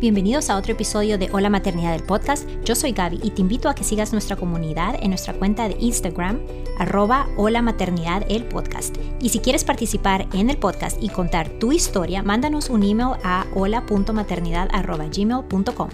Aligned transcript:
Bienvenidos 0.00 0.48
a 0.48 0.56
otro 0.56 0.72
episodio 0.72 1.18
de 1.18 1.28
Hola 1.30 1.50
Maternidad 1.50 1.92
del 1.92 2.02
Podcast. 2.02 2.48
Yo 2.64 2.74
soy 2.74 2.92
Gaby 2.92 3.20
y 3.22 3.32
te 3.32 3.42
invito 3.42 3.68
a 3.68 3.74
que 3.74 3.84
sigas 3.84 4.12
nuestra 4.12 4.34
comunidad 4.34 4.96
en 4.98 5.10
nuestra 5.10 5.34
cuenta 5.34 5.68
de 5.68 5.76
Instagram, 5.78 6.40
arroba 6.78 7.28
Hola 7.36 7.60
Maternidad 7.60 8.24
el 8.30 8.46
Podcast. 8.46 8.96
Y 9.20 9.28
si 9.28 9.40
quieres 9.40 9.62
participar 9.62 10.26
en 10.32 10.48
el 10.48 10.56
podcast 10.56 10.96
y 11.02 11.10
contar 11.10 11.50
tu 11.50 11.72
historia, 11.72 12.22
mándanos 12.22 12.70
un 12.70 12.82
email 12.82 13.18
a 13.22 13.44
hola.maternidad.gmail.com. 13.54 15.90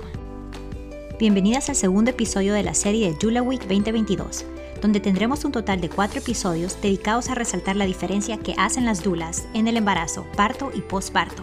Bienvenidas 1.19 1.69
al 1.69 1.75
segundo 1.75 2.13
episodio 2.13 2.55
de 2.55 2.63
la 2.63 2.75
serie 2.75 3.11
de 3.11 3.17
Julia 3.21 3.43
Week 3.43 3.63
2022, 3.63 4.45
donde 4.81 5.01
tendremos 5.01 5.45
un 5.45 5.51
total 5.51 5.81
de 5.81 5.89
cuatro 5.89 6.21
episodios 6.21 6.81
dedicados 6.81 7.29
a 7.29 7.35
resaltar 7.35 7.75
la 7.75 7.87
diferencia 7.87 8.37
que 8.37 8.55
hacen 8.57 8.85
las 8.85 9.03
dulas 9.03 9.49
en 9.53 9.67
el 9.67 9.77
embarazo, 9.77 10.25
parto 10.37 10.71
y 10.73 10.83
postparto. 10.83 11.43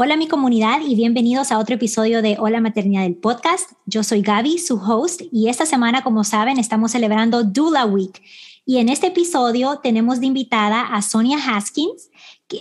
Hola 0.00 0.16
mi 0.16 0.28
comunidad 0.28 0.80
y 0.86 0.94
bienvenidos 0.94 1.50
a 1.50 1.58
otro 1.58 1.74
episodio 1.74 2.22
de 2.22 2.36
Hola 2.38 2.60
Maternidad 2.60 3.02
del 3.02 3.16
Podcast. 3.16 3.72
Yo 3.84 4.04
soy 4.04 4.22
Gaby, 4.22 4.58
su 4.58 4.76
host, 4.76 5.22
y 5.32 5.48
esta 5.48 5.66
semana, 5.66 6.04
como 6.04 6.22
saben, 6.22 6.60
estamos 6.60 6.92
celebrando 6.92 7.42
Dula 7.42 7.84
Week. 7.84 8.22
Y 8.64 8.76
en 8.76 8.90
este 8.90 9.08
episodio 9.08 9.80
tenemos 9.82 10.20
de 10.20 10.26
invitada 10.26 10.82
a 10.82 11.02
Sonia 11.02 11.38
Haskins, 11.44 12.10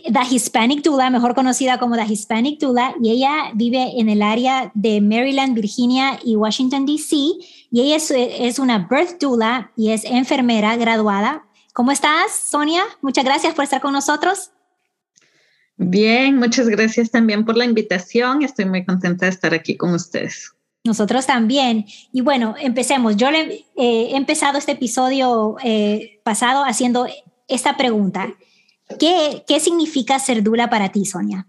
la 0.10 0.26
Hispanic 0.28 0.82
Dula, 0.82 1.12
mejor 1.12 1.36
conocida 1.36 1.78
como 1.78 1.96
la 1.96 2.08
Hispanic 2.08 2.60
Dula, 2.60 2.96
y 3.04 3.12
ella 3.12 3.52
vive 3.54 4.00
en 4.00 4.10
el 4.10 4.24
área 4.24 4.72
de 4.74 5.00
Maryland, 5.00 5.54
Virginia 5.54 6.20
y 6.24 6.36
Washington, 6.36 6.88
D.C. 6.88 7.16
Y 7.70 7.82
ella 7.82 7.98
es, 7.98 8.10
es 8.10 8.58
una 8.58 8.88
birth 8.90 9.22
doula 9.22 9.72
y 9.78 9.92
es 9.92 10.06
enfermera 10.06 10.76
graduada. 10.76 11.46
¿Cómo 11.72 11.92
estás, 11.92 12.32
Sonia? 12.32 12.82
Muchas 13.04 13.24
gracias 13.24 13.54
por 13.54 13.64
estar 13.64 13.80
con 13.80 13.94
nosotros. 13.94 14.50
Bien, 15.78 16.38
muchas 16.38 16.68
gracias 16.68 17.12
también 17.12 17.46
por 17.46 17.56
la 17.56 17.66
invitación. 17.66 18.42
Estoy 18.44 18.66
muy 18.66 18.84
contenta 18.84 19.26
de 19.26 19.32
estar 19.32 19.54
aquí 19.54 19.78
con 19.78 19.94
ustedes. 19.94 20.52
Nosotros 20.84 21.28
también. 21.28 21.86
Y 22.12 22.22
bueno, 22.22 22.56
empecemos. 22.60 23.16
Yo 23.16 23.30
le, 23.30 23.40
eh, 23.40 23.66
he 23.76 24.16
empezado 24.16 24.58
este 24.58 24.72
episodio 24.72 25.58
eh, 25.64 26.20
pasado 26.24 26.64
haciendo 26.64 27.08
esta 27.48 27.78
pregunta. 27.78 28.34
¿Qué, 29.00 29.44
¿Qué 29.48 29.60
significa 29.60 30.18
ser 30.18 30.42
dula 30.42 30.70
para 30.70 30.90
ti, 30.90 31.06
Sonia? 31.06 31.46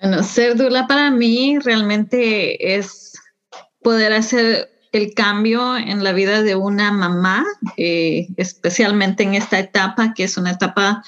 Bueno, 0.00 0.22
ser 0.22 0.56
dula 0.56 0.86
para 0.86 1.10
mí 1.10 1.58
realmente 1.58 2.76
es 2.76 3.12
poder 3.82 4.12
hacer 4.12 4.77
el 4.98 5.14
cambio 5.14 5.76
en 5.76 6.04
la 6.04 6.12
vida 6.12 6.42
de 6.42 6.56
una 6.56 6.92
mamá, 6.92 7.44
eh, 7.76 8.28
especialmente 8.36 9.22
en 9.22 9.34
esta 9.34 9.58
etapa, 9.58 10.12
que 10.14 10.24
es 10.24 10.36
una 10.36 10.50
etapa 10.50 11.02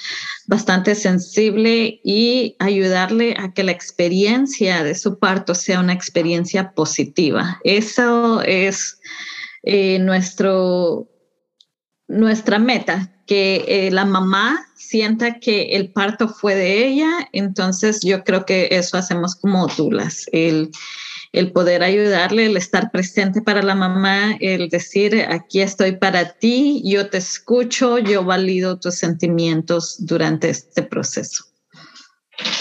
bastante 0.47 0.95
sensible, 0.95 1.99
y 2.03 2.55
ayudarle 2.59 3.35
a 3.37 3.53
que 3.53 3.63
la 3.63 3.71
experiencia 3.71 4.83
de 4.83 4.95
su 4.95 5.19
parto 5.19 5.53
sea 5.53 5.79
una 5.79 5.93
experiencia 5.93 6.71
positiva. 6.71 7.59
Eso 7.63 8.41
es 8.41 8.99
eh, 9.63 9.99
nuestro, 9.99 11.07
nuestra 12.07 12.59
meta, 12.59 13.13
que 13.27 13.63
eh, 13.67 13.91
la 13.91 14.05
mamá 14.05 14.67
sienta 14.75 15.39
que 15.39 15.75
el 15.75 15.91
parto 15.91 16.27
fue 16.27 16.55
de 16.55 16.85
ella, 16.85 17.29
entonces 17.31 18.01
yo 18.01 18.23
creo 18.23 18.45
que 18.45 18.67
eso 18.71 18.97
hacemos 18.97 19.35
como 19.35 19.67
dulas. 19.67 20.25
El, 20.31 20.71
el 21.31 21.51
poder 21.51 21.83
ayudarle, 21.83 22.45
el 22.45 22.57
estar 22.57 22.91
presente 22.91 23.41
para 23.41 23.61
la 23.61 23.75
mamá, 23.75 24.35
el 24.39 24.69
decir, 24.69 25.25
aquí 25.29 25.61
estoy 25.61 25.93
para 25.93 26.33
ti, 26.33 26.81
yo 26.85 27.09
te 27.09 27.17
escucho, 27.17 27.99
yo 27.99 28.23
valido 28.23 28.79
tus 28.79 28.95
sentimientos 28.95 30.05
durante 30.05 30.49
este 30.49 30.83
proceso. 30.83 31.45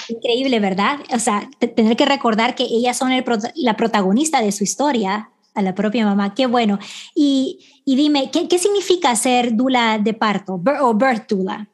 Increíble, 0.09 0.61
¿verdad? 0.61 1.01
O 1.13 1.19
sea, 1.19 1.49
tener 1.59 1.97
que 1.97 2.05
recordar 2.05 2.55
que 2.55 2.65
ellas 2.65 2.99
son 2.99 3.11
la 3.55 3.77
protagonista 3.77 4.41
de 4.43 4.53
su 4.53 4.65
historia, 4.65 5.31
a 5.55 5.63
la 5.63 5.75
propia 5.75 6.05
mamá, 6.05 6.35
qué 6.35 6.47
bueno. 6.47 6.79
Y, 7.15 7.83
dime, 7.85 8.31
¿qué, 8.31 8.47
¿qué, 8.47 8.59
significa 8.59 9.15
ser 9.17 9.57
dula 9.57 9.99
de 9.99 10.15
parto 10.15 10.61
o 10.81 10.95
birth 10.95 11.29
dula? 11.29 11.70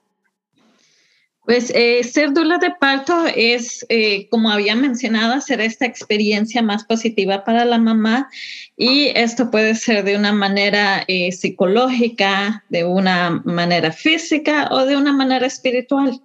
Pues 1.46 1.70
eh, 1.76 2.02
ser 2.02 2.32
dula 2.32 2.58
de 2.58 2.72
parto 2.72 3.24
es, 3.32 3.86
eh, 3.88 4.28
como 4.30 4.50
había 4.50 4.74
mencionado, 4.74 5.32
hacer 5.32 5.60
esta 5.60 5.86
experiencia 5.86 6.60
más 6.60 6.82
positiva 6.82 7.44
para 7.44 7.64
la 7.64 7.78
mamá 7.78 8.28
y 8.76 9.12
esto 9.14 9.48
puede 9.52 9.76
ser 9.76 10.02
de 10.02 10.16
una 10.16 10.32
manera 10.32 11.04
eh, 11.06 11.30
psicológica, 11.30 12.64
de 12.68 12.82
una 12.82 13.42
manera 13.44 13.92
física 13.92 14.68
o 14.72 14.86
de 14.86 14.96
una 14.96 15.12
manera 15.12 15.46
espiritual. 15.46 16.20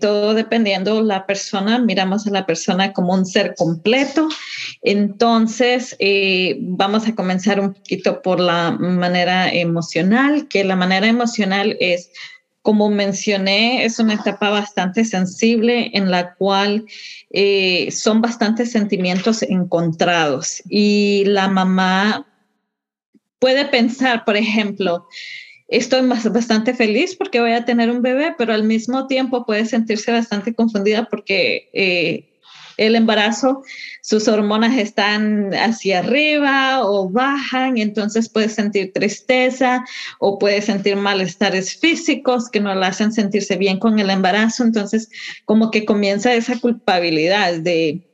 todo 0.00 0.34
dependiendo 0.34 1.02
la 1.02 1.26
persona, 1.26 1.80
miramos 1.80 2.24
a 2.28 2.30
la 2.30 2.46
persona 2.46 2.92
como 2.92 3.14
un 3.14 3.26
ser 3.26 3.56
completo. 3.56 4.28
Entonces, 4.82 5.96
vamos 6.60 7.08
a 7.08 7.16
comenzar 7.16 7.58
un 7.58 7.74
poquito 7.74 8.22
por 8.22 8.38
la 8.38 8.70
manera 8.70 9.52
emocional, 9.52 10.46
que 10.46 10.62
la 10.62 10.76
manera 10.76 11.08
emocional 11.08 11.76
es 11.80 12.12
como 12.62 12.90
mencioné, 12.90 13.84
es 13.84 13.98
una 13.98 14.14
etapa 14.14 14.50
bastante 14.50 15.04
sensible 15.04 15.90
en 15.94 16.10
la 16.10 16.34
cual 16.34 16.84
eh, 17.30 17.90
son 17.90 18.20
bastantes 18.20 18.70
sentimientos 18.72 19.42
encontrados 19.42 20.62
y 20.68 21.24
la 21.26 21.48
mamá 21.48 22.26
puede 23.38 23.64
pensar, 23.64 24.24
por 24.24 24.36
ejemplo, 24.36 25.06
estoy 25.68 26.06
bastante 26.06 26.74
feliz 26.74 27.16
porque 27.16 27.40
voy 27.40 27.52
a 27.52 27.64
tener 27.64 27.90
un 27.90 28.02
bebé, 28.02 28.34
pero 28.36 28.52
al 28.52 28.64
mismo 28.64 29.06
tiempo 29.06 29.46
puede 29.46 29.64
sentirse 29.64 30.12
bastante 30.12 30.54
confundida 30.54 31.08
porque 31.08 31.70
eh, 31.72 32.29
el 32.80 32.96
embarazo, 32.96 33.62
sus 34.00 34.26
hormonas 34.26 34.78
están 34.78 35.52
hacia 35.52 35.98
arriba 35.98 36.82
o 36.82 37.10
bajan, 37.10 37.76
entonces 37.76 38.30
puede 38.30 38.48
sentir 38.48 38.92
tristeza 38.94 39.84
o 40.18 40.38
puede 40.38 40.62
sentir 40.62 40.96
malestares 40.96 41.78
físicos 41.78 42.48
que 42.48 42.60
no 42.60 42.74
la 42.74 42.86
hacen 42.86 43.12
sentirse 43.12 43.56
bien 43.56 43.78
con 43.78 43.98
el 43.98 44.08
embarazo, 44.08 44.64
entonces 44.64 45.10
como 45.44 45.70
que 45.70 45.84
comienza 45.84 46.32
esa 46.32 46.58
culpabilidad 46.58 47.58
de 47.60 48.06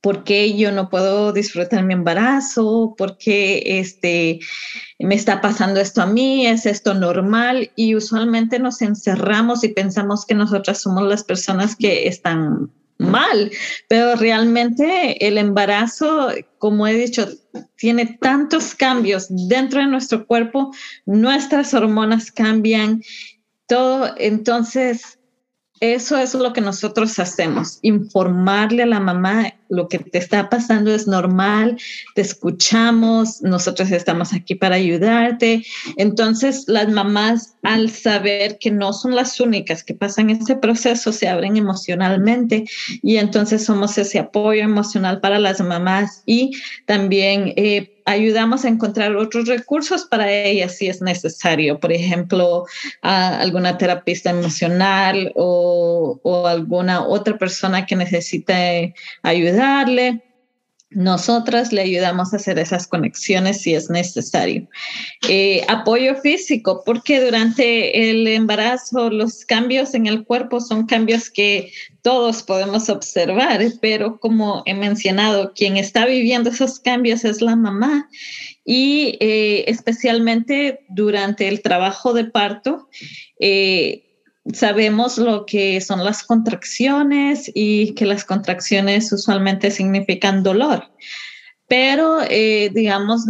por 0.00 0.24
qué 0.24 0.56
yo 0.56 0.72
no 0.72 0.90
puedo 0.90 1.32
disfrutar 1.32 1.84
mi 1.84 1.94
embarazo, 1.94 2.94
por 2.98 3.16
qué 3.16 3.62
este, 3.78 4.40
me 4.98 5.14
está 5.14 5.40
pasando 5.40 5.80
esto 5.80 6.02
a 6.02 6.06
mí, 6.06 6.46
es 6.46 6.66
esto 6.66 6.92
normal. 6.92 7.70
Y 7.74 7.94
usualmente 7.94 8.58
nos 8.58 8.82
encerramos 8.82 9.64
y 9.64 9.68
pensamos 9.68 10.26
que 10.26 10.34
nosotras 10.34 10.82
somos 10.82 11.04
las 11.04 11.24
personas 11.24 11.74
que 11.74 12.06
están 12.06 12.70
mal, 13.04 13.50
pero 13.88 14.16
realmente 14.16 15.26
el 15.26 15.38
embarazo, 15.38 16.28
como 16.58 16.86
he 16.86 16.94
dicho, 16.94 17.28
tiene 17.76 18.18
tantos 18.20 18.74
cambios 18.74 19.26
dentro 19.48 19.80
de 19.80 19.86
nuestro 19.86 20.26
cuerpo, 20.26 20.72
nuestras 21.06 21.74
hormonas 21.74 22.32
cambian, 22.32 23.02
todo, 23.66 24.14
entonces 24.18 25.18
eso 25.92 26.16
es 26.16 26.34
lo 26.34 26.52
que 26.52 26.60
nosotros 26.60 27.18
hacemos, 27.18 27.78
informarle 27.82 28.84
a 28.84 28.86
la 28.86 29.00
mamá 29.00 29.52
lo 29.68 29.88
que 29.88 29.98
te 29.98 30.18
está 30.18 30.48
pasando 30.48 30.94
es 30.94 31.06
normal, 31.06 31.78
te 32.14 32.22
escuchamos, 32.22 33.42
nosotros 33.42 33.90
estamos 33.90 34.32
aquí 34.32 34.54
para 34.54 34.76
ayudarte. 34.76 35.64
Entonces, 35.96 36.64
las 36.68 36.88
mamás, 36.88 37.56
al 37.62 37.90
saber 37.90 38.58
que 38.58 38.70
no 38.70 38.92
son 38.92 39.14
las 39.14 39.40
únicas 39.40 39.82
que 39.82 39.94
pasan 39.94 40.30
este 40.30 40.56
proceso, 40.56 41.12
se 41.12 41.28
abren 41.28 41.56
emocionalmente 41.56 42.64
y 43.02 43.16
entonces 43.16 43.64
somos 43.64 43.98
ese 43.98 44.18
apoyo 44.18 44.62
emocional 44.62 45.20
para 45.20 45.38
las 45.38 45.60
mamás 45.60 46.22
y 46.26 46.52
también 46.86 47.52
eh, 47.56 47.93
ayudamos 48.04 48.64
a 48.64 48.68
encontrar 48.68 49.16
otros 49.16 49.46
recursos 49.46 50.04
para 50.04 50.30
ellas 50.30 50.76
si 50.76 50.88
es 50.88 51.00
necesario, 51.00 51.80
por 51.80 51.92
ejemplo, 51.92 52.66
alguna 53.02 53.78
terapista 53.78 54.30
emocional 54.30 55.32
o, 55.36 56.20
alguna 56.46 57.06
otra 57.06 57.38
persona 57.38 57.86
que 57.86 57.96
necesite 57.96 58.94
ayudarle. 59.22 60.22
Nosotras 60.94 61.72
le 61.72 61.82
ayudamos 61.82 62.32
a 62.32 62.36
hacer 62.36 62.58
esas 62.58 62.86
conexiones 62.86 63.60
si 63.60 63.74
es 63.74 63.90
necesario. 63.90 64.68
Eh, 65.28 65.62
apoyo 65.68 66.14
físico, 66.16 66.82
porque 66.86 67.20
durante 67.20 68.10
el 68.10 68.26
embarazo 68.28 69.10
los 69.10 69.44
cambios 69.44 69.94
en 69.94 70.06
el 70.06 70.24
cuerpo 70.24 70.60
son 70.60 70.86
cambios 70.86 71.30
que 71.30 71.72
todos 72.02 72.42
podemos 72.42 72.88
observar, 72.88 73.60
pero 73.80 74.20
como 74.20 74.62
he 74.66 74.74
mencionado, 74.74 75.52
quien 75.54 75.76
está 75.76 76.06
viviendo 76.06 76.50
esos 76.50 76.78
cambios 76.78 77.24
es 77.24 77.40
la 77.40 77.56
mamá 77.56 78.08
y 78.64 79.16
eh, 79.20 79.64
especialmente 79.66 80.80
durante 80.88 81.48
el 81.48 81.60
trabajo 81.60 82.12
de 82.12 82.24
parto. 82.24 82.88
Eh, 83.40 84.04
sabemos 84.52 85.18
lo 85.18 85.46
que 85.46 85.80
son 85.80 86.04
las 86.04 86.22
contracciones 86.22 87.50
y 87.54 87.94
que 87.94 88.04
las 88.04 88.24
contracciones 88.24 89.12
usualmente 89.12 89.70
significan 89.70 90.42
dolor, 90.42 90.90
pero 91.66 92.18
eh, 92.28 92.70
digamos, 92.74 93.24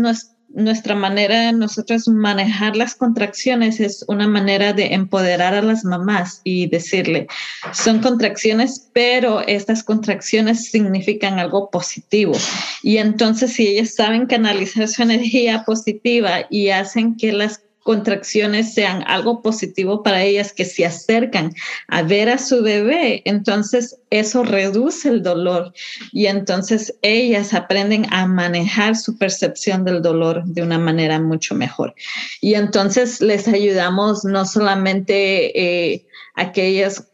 nuestra 0.49 0.94
manera 0.94 1.46
de 1.46 1.52
nosotros 1.52 2.08
manejar 2.08 2.76
las 2.76 2.94
contracciones 2.94 3.81
es 3.81 4.05
una 4.08 4.26
manera 4.26 4.72
de 4.72 4.94
empoderar 4.94 5.55
a 5.55 5.62
las 5.62 5.84
mamás 5.84 6.40
y 6.44 6.66
decirle, 6.66 7.28
son 7.72 8.00
contracciones, 8.00 8.90
pero 8.93 9.40
estas 9.46 9.82
contracciones 9.82 10.70
significan 10.70 11.38
algo 11.38 11.70
positivo. 11.70 12.34
Y 12.82 12.99
entonces 12.99 13.52
si 13.52 13.69
ellas 13.69 13.94
saben 13.94 14.26
canalizar 14.26 14.88
su 14.88 15.02
energía 15.02 15.64
positiva 15.64 16.46
y 16.50 16.70
hacen 16.70 17.16
que 17.16 17.32
las 17.32 17.61
contracciones 17.85 18.73
sean 18.73 19.05
algo 19.07 19.43
positivo 19.43 20.03
para 20.03 20.23
ellas, 20.23 20.53
que 20.53 20.65
se 20.65 20.87
acercan 20.87 21.53
a 21.87 22.03
ver 22.03 22.31
a 22.31 22.39
su 22.39 22.63
bebé, 22.63 23.23
entonces 23.27 23.99
eso 24.09 24.43
reduce 24.43 25.09
el 25.09 25.23
dolor 25.23 25.73
y 26.11 26.27
entonces 26.27 26.95
ellas 27.03 27.53
aprenden 27.53 28.07
a 28.11 28.27
manejar 28.27 28.97
su 28.97 29.19
percepción 29.19 29.85
del 29.85 30.01
dolor 30.01 30.45
de 30.47 30.63
una 30.63 30.79
manera 30.79 31.21
mucho 31.21 31.55
mejor. 31.55 31.95
Y 32.41 32.55
entonces 32.55 33.21
les 33.21 33.47
ayudamos 33.49 34.25
no 34.25 34.47
solamente 34.47 35.93
eh, 35.93 36.07
a 36.35 36.53
que 36.53 36.67
ellas 36.67 37.07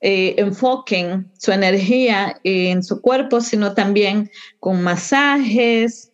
eh, 0.00 0.34
enfoquen 0.38 1.30
su 1.36 1.52
energía 1.52 2.40
en 2.42 2.82
su 2.82 3.02
cuerpo, 3.02 3.42
sino 3.42 3.74
también 3.74 4.30
con 4.60 4.82
masajes, 4.82 6.09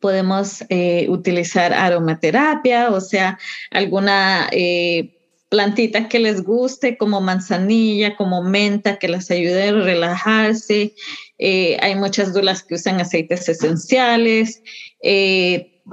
podemos 0.00 0.64
eh, 0.68 1.06
utilizar 1.08 1.72
aromaterapia, 1.72 2.90
o 2.90 3.00
sea, 3.00 3.38
alguna 3.70 4.48
eh, 4.52 5.14
plantita 5.48 6.08
que 6.08 6.18
les 6.18 6.42
guste, 6.42 6.96
como 6.96 7.20
manzanilla, 7.20 8.16
como 8.16 8.42
menta, 8.42 8.98
que 8.98 9.08
les 9.08 9.30
ayude 9.30 9.68
a 9.68 9.72
relajarse. 9.72 10.94
Eh, 11.38 11.76
hay 11.80 11.94
muchas 11.94 12.32
dulas 12.34 12.62
que 12.62 12.74
usan 12.74 13.00
aceites 13.00 13.48
esenciales. 13.48 14.62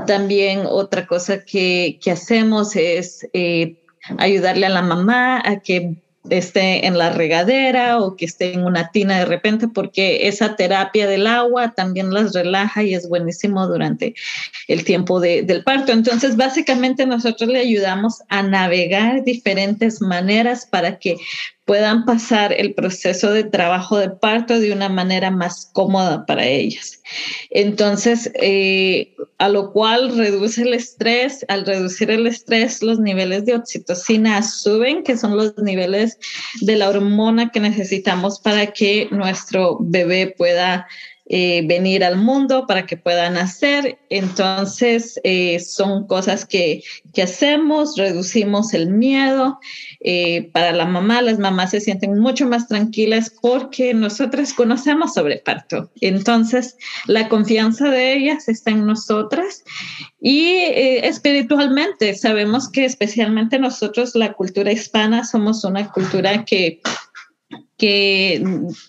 también 0.07 0.65
otra 0.65 1.05
cosa 1.05 1.45
que, 1.45 1.99
que 2.01 2.11
hacemos 2.11 2.75
es 2.75 3.27
ayudarle 4.17 4.65
a 4.65 4.69
la 4.69 4.81
mamá 4.81 5.41
a 5.45 5.59
que 5.59 6.01
esté 6.29 6.85
en 6.85 6.97
la 6.97 7.09
regadera 7.09 7.99
o 7.99 8.15
que 8.15 8.25
esté 8.25 8.53
en 8.53 8.65
una 8.65 8.91
tina 8.91 9.19
de 9.19 9.25
repente, 9.25 9.67
porque 9.67 10.27
esa 10.27 10.55
terapia 10.55 11.07
del 11.07 11.27
agua 11.27 11.73
también 11.75 12.13
las 12.13 12.33
relaja 12.33 12.83
y 12.83 12.93
es 12.93 13.09
buenísimo 13.09 13.67
durante 13.67 14.15
el 14.67 14.83
tiempo 14.85 15.19
del 15.19 15.63
parto. 15.63 15.91
Entonces, 15.91 16.37
básicamente 16.37 17.05
nosotros 17.05 17.49
le 17.49 17.59
ayudamos 17.59 18.21
a 18.29 18.43
navegar 18.43 19.23
diferentes 19.23 20.01
maneras 20.01 20.65
para 20.65 20.97
que 20.97 21.17
puedan 21.65 22.05
pasar 22.05 22.53
el 22.53 22.73
proceso 22.73 23.31
de 23.31 23.45
trabajo 23.45 23.97
de 23.97 24.09
parto 24.09 24.59
de 24.59 24.73
una 24.73 24.89
manera 24.89 25.31
más 25.31 25.69
cómoda 25.73 26.25
para 26.25 26.45
ellas. 26.45 27.01
Entonces, 27.51 28.31
eh, 28.35 29.15
a 29.37 29.47
lo 29.49 29.71
cual 29.71 30.17
reduce 30.17 30.63
el 30.63 30.73
estrés. 30.73 31.45
Al 31.47 31.65
reducir 31.65 32.11
el 32.11 32.27
estrés, 32.27 32.83
los 32.83 32.99
niveles 32.99 33.45
de 33.45 33.55
oxitocina 33.55 34.43
suben, 34.43 35.03
que 35.03 35.17
son 35.17 35.37
los 35.37 35.57
niveles 35.57 36.17
de 36.61 36.75
la 36.75 36.89
hormona 36.89 37.49
que 37.49 37.59
necesitamos 37.59 38.39
para 38.39 38.67
que 38.67 39.07
nuestro 39.11 39.77
bebé 39.79 40.33
pueda 40.37 40.87
eh, 41.35 41.63
venir 41.65 42.03
al 42.03 42.17
mundo, 42.17 42.67
para 42.67 42.85
que 42.85 42.95
puedan 42.95 43.33
nacer. 43.33 43.97
Entonces, 44.11 45.19
eh, 45.23 45.59
son 45.59 46.05
cosas 46.05 46.45
que, 46.45 46.83
que, 47.11 47.23
hacemos, 47.23 47.95
reducimos 47.97 48.75
el 48.75 48.91
miedo. 48.91 49.59
Eh, 50.01 50.51
para 50.53 50.73
la 50.73 50.85
mamá, 50.85 51.23
las 51.23 51.39
mamás 51.39 51.71
se 51.71 51.81
sienten 51.81 52.19
mucho 52.19 52.45
más 52.47 52.67
tranquilas 52.67 53.33
porque 53.41 53.95
nosotras 53.95 54.53
conocemos 54.53 55.15
sobre 55.15 55.37
parto. 55.39 55.89
Entonces, 56.01 56.77
la 57.07 57.27
confianza 57.29 57.89
de 57.89 58.13
ellas 58.13 58.47
está 58.47 58.69
en 58.69 58.85
nosotras 58.85 59.63
y 60.21 60.57
espiritualmente 60.59 62.13
sabemos 62.13 62.69
que 62.69 62.85
especialmente 62.85 63.57
nosotros, 63.57 64.13
la 64.13 64.33
cultura 64.33 64.71
hispana, 64.71 65.25
somos 65.25 65.63
una 65.63 65.91
cultura 65.91 66.45
que 66.45 66.79
que 67.77 68.43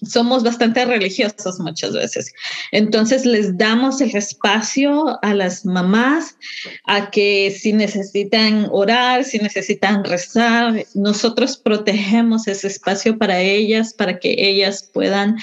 somos 0.07 0.43
bastante 0.43 0.85
religiosos 0.85 1.59
muchas 1.59 1.95
veces. 1.95 2.33
Entonces 2.71 3.25
les 3.25 3.57
damos 3.57 4.01
el 4.01 4.15
espacio 4.15 5.19
a 5.23 5.35
las 5.35 5.65
mamás 5.65 6.37
a 6.85 7.11
que 7.11 7.57
si 7.59 7.73
necesitan 7.73 8.69
orar, 8.71 9.25
si 9.25 9.39
necesitan 9.39 10.05
rezar, 10.05 10.85
nosotros 10.95 11.57
protegemos 11.57 12.47
ese 12.47 12.69
espacio 12.69 13.19
para 13.19 13.41
ellas, 13.41 13.95
para 13.95 14.19
que 14.19 14.35
ellas 14.39 14.89
puedan 14.93 15.39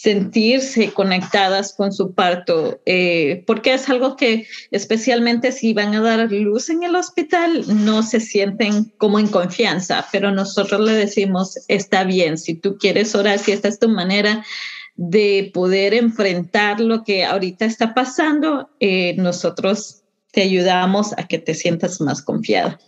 sentirse 0.00 0.92
conectadas 0.92 1.72
con 1.72 1.92
su 1.92 2.14
parto, 2.14 2.80
eh, 2.84 3.44
porque 3.46 3.72
es 3.74 3.88
algo 3.88 4.16
que 4.16 4.46
especialmente 4.70 5.52
si 5.52 5.72
van 5.72 5.94
a 5.94 6.00
dar 6.00 6.30
luz 6.30 6.68
en 6.68 6.82
el 6.82 6.96
hospital, 6.96 7.64
no 7.84 8.02
se 8.02 8.20
sienten 8.20 8.92
como 8.98 9.18
en 9.18 9.28
confianza, 9.28 10.06
pero 10.10 10.30
nosotros 10.30 10.80
le 10.80 10.92
decimos, 10.92 11.58
está 11.68 12.04
bien, 12.04 12.38
si 12.38 12.54
tú 12.54 12.76
quieres 12.76 13.14
orar, 13.14 13.38
si 13.38 13.52
esta 13.52 13.68
es 13.68 13.78
tu 13.78 13.88
manera 13.88 14.44
de 14.96 15.50
poder 15.54 15.94
enfrentar 15.94 16.80
lo 16.80 17.04
que 17.04 17.24
ahorita 17.24 17.64
está 17.64 17.94
pasando, 17.94 18.70
eh, 18.80 19.14
nosotros 19.16 20.02
te 20.32 20.42
ayudamos 20.42 21.12
a 21.16 21.26
que 21.28 21.38
te 21.38 21.54
sientas 21.54 22.00
más 22.00 22.20
confiada. 22.20 22.78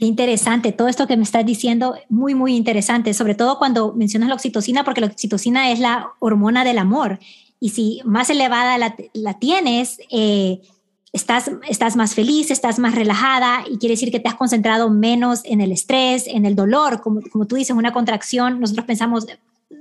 Interesante, 0.00 0.72
todo 0.72 0.88
esto 0.88 1.06
que 1.06 1.16
me 1.16 1.22
estás 1.22 1.46
diciendo, 1.46 1.94
muy, 2.08 2.34
muy 2.34 2.56
interesante, 2.56 3.14
sobre 3.14 3.34
todo 3.34 3.58
cuando 3.58 3.92
mencionas 3.94 4.28
la 4.28 4.34
oxitocina, 4.34 4.82
porque 4.82 5.00
la 5.00 5.06
oxitocina 5.06 5.70
es 5.70 5.78
la 5.78 6.10
hormona 6.18 6.64
del 6.64 6.78
amor. 6.78 7.20
Y 7.60 7.70
si 7.70 8.00
más 8.04 8.28
elevada 8.28 8.76
la, 8.76 8.96
la 9.12 9.38
tienes, 9.38 9.98
eh, 10.10 10.60
estás, 11.12 11.50
estás 11.68 11.94
más 11.94 12.14
feliz, 12.14 12.50
estás 12.50 12.80
más 12.80 12.96
relajada 12.96 13.64
y 13.70 13.78
quiere 13.78 13.94
decir 13.94 14.10
que 14.10 14.18
te 14.18 14.28
has 14.28 14.34
concentrado 14.34 14.90
menos 14.90 15.42
en 15.44 15.60
el 15.60 15.70
estrés, 15.70 16.26
en 16.26 16.44
el 16.44 16.56
dolor. 16.56 17.00
Como, 17.00 17.20
como 17.30 17.46
tú 17.46 17.54
dices, 17.54 17.76
una 17.76 17.92
contracción, 17.92 18.60
nosotros 18.60 18.86
pensamos 18.86 19.26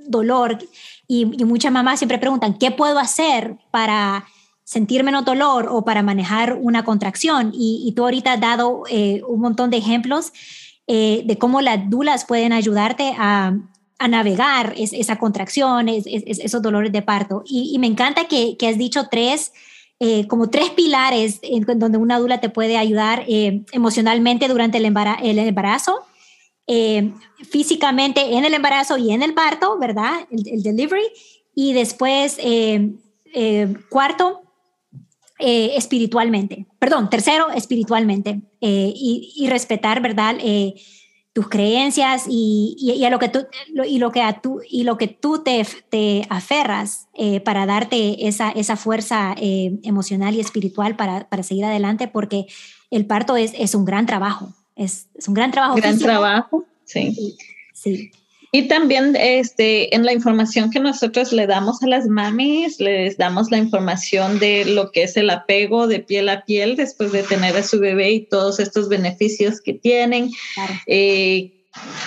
dolor 0.07 0.59
y 1.07 1.25
muchas 1.43 1.71
mamás 1.71 1.99
siempre 1.99 2.19
preguntan, 2.19 2.57
¿qué 2.57 2.71
puedo 2.71 2.99
hacer 2.99 3.57
para 3.71 4.25
sentir 4.63 5.03
menos 5.03 5.25
dolor 5.25 5.67
o 5.69 5.83
para 5.83 6.03
manejar 6.03 6.57
una 6.59 6.83
contracción. 6.83 7.51
Y, 7.53 7.91
tú 7.95 8.03
ahorita 8.03 8.33
has 8.33 8.41
dado 8.41 8.83
eh, 8.89 9.21
un 9.27 9.41
montón 9.41 9.69
de 9.69 9.77
ejemplos 9.77 10.31
eh, 10.87 11.23
de 11.25 11.37
cómo 11.37 11.61
las 11.61 11.89
dulas 11.89 12.25
pueden 12.25 12.53
ayudarte 12.53 13.13
a, 13.17 13.57
navegar 14.09 14.73
esa 14.75 15.17
contracción, 15.17 15.87
esos 15.87 16.61
dolores 16.61 16.91
de 16.91 17.01
parto. 17.01 17.41
Y, 17.45 17.79
me 17.79 17.87
encanta 17.87 18.25
que, 18.27 18.57
has 18.67 18.77
dicho 18.77 19.07
tres, 19.09 19.53
eh, 20.01 20.27
como 20.27 20.49
tres 20.49 20.71
pilares 20.71 21.39
en 21.41 21.63
donde 21.79 21.97
una 21.97 22.19
dula 22.19 22.41
te 22.41 22.49
puede 22.49 22.75
ayudar 22.75 23.23
emocionalmente 23.71 24.49
durante 24.49 24.77
el, 24.77 24.85
embarazo. 25.39 26.01
físicamente 27.49 28.35
en 28.35 28.43
el 28.43 28.53
embarazo 28.53 28.97
y 28.97 29.11
en 29.11 29.23
el 29.23 29.33
parto, 29.33 29.79
¿verdad? 29.79 30.27
El, 30.29 30.49
el 30.49 30.63
delivery. 30.63 31.07
Y 31.55 31.71
después, 31.71 32.39
cuarto, 33.89 34.42
eh, 35.39 35.75
espiritualmente, 35.75 36.67
perdón, 36.79 37.09
tercero, 37.09 37.49
espiritualmente, 37.51 38.41
eh, 38.61 38.93
y, 38.95 39.47
respetar, 39.49 40.01
¿verdad? 40.01 40.35
Eh, 40.39 40.75
tus 41.33 41.49
creencias 41.49 42.25
y, 42.29 43.03
a 43.03 43.09
lo 43.09 43.17
que 43.17 43.29
tú, 43.29 43.39
y 43.87 43.97
lo 43.97 44.11
que, 44.11 44.21
a 44.21 44.41
tú, 44.41 44.61
y 44.69 44.83
lo 44.83 44.97
que 44.97 45.07
tú 45.07 45.41
te, 45.43 45.65
te 45.89 46.27
aferras 46.29 47.07
para 47.43 47.65
darte 47.65 48.27
esa, 48.27 48.51
esa 48.51 48.75
fuerza 48.75 49.35
emocional 49.39 50.35
y 50.35 50.39
espiritual 50.39 50.95
para, 50.95 51.27
para, 51.27 51.41
seguir 51.41 51.65
adelante, 51.65 52.07
porque 52.07 52.45
el 52.91 53.07
parto 53.07 53.35
es, 53.35 53.53
es 53.57 53.73
un 53.73 53.85
gran 53.85 54.05
trabajo, 54.05 54.53
es, 54.75 55.07
es 55.15 55.27
un 55.27 55.33
gran 55.33 55.49
trabajo. 55.49 55.75
Gran 55.75 55.97
trabajo, 55.97 56.65
sí. 56.85 57.35
Sí. 57.73 58.11
Y 58.55 58.67
también 58.67 59.15
este, 59.19 59.95
en 59.95 60.05
la 60.05 60.13
información 60.13 60.69
que 60.69 60.79
nosotros 60.79 61.33
le 61.33 61.47
damos 61.47 61.81
a 61.81 61.87
las 61.87 62.05
mamis, 62.05 62.79
les 62.79 63.17
damos 63.17 63.49
la 63.49 63.57
información 63.57 64.37
de 64.37 64.63
lo 64.63 64.91
que 64.91 65.01
es 65.01 65.17
el 65.17 65.31
apego 65.31 65.87
de 65.87 65.97
piel 65.97 66.29
a 66.29 66.45
piel 66.45 66.75
después 66.75 67.11
de 67.11 67.23
tener 67.23 67.57
a 67.57 67.63
su 67.63 67.79
bebé 67.79 68.11
y 68.11 68.27
todos 68.27 68.59
estos 68.59 68.89
beneficios 68.89 69.59
que 69.59 69.73
tienen. 69.73 70.29
Eh, 70.85 71.51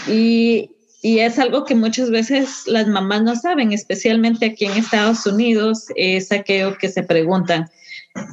y, 0.07 0.71
y, 1.03 1.19
es 1.19 1.37
algo 1.41 1.65
que 1.65 1.75
muchas 1.75 2.11
veces 2.11 2.63
las 2.67 2.87
mamás 2.87 3.25
no 3.25 3.35
saben, 3.35 3.73
especialmente 3.73 4.47
aquí 4.47 4.67
en 4.67 4.73
Estados 4.75 5.27
Unidos, 5.27 5.87
es 5.97 6.31
aquello 6.31 6.79
que 6.79 6.89
se 6.89 7.03
preguntan. 7.03 7.69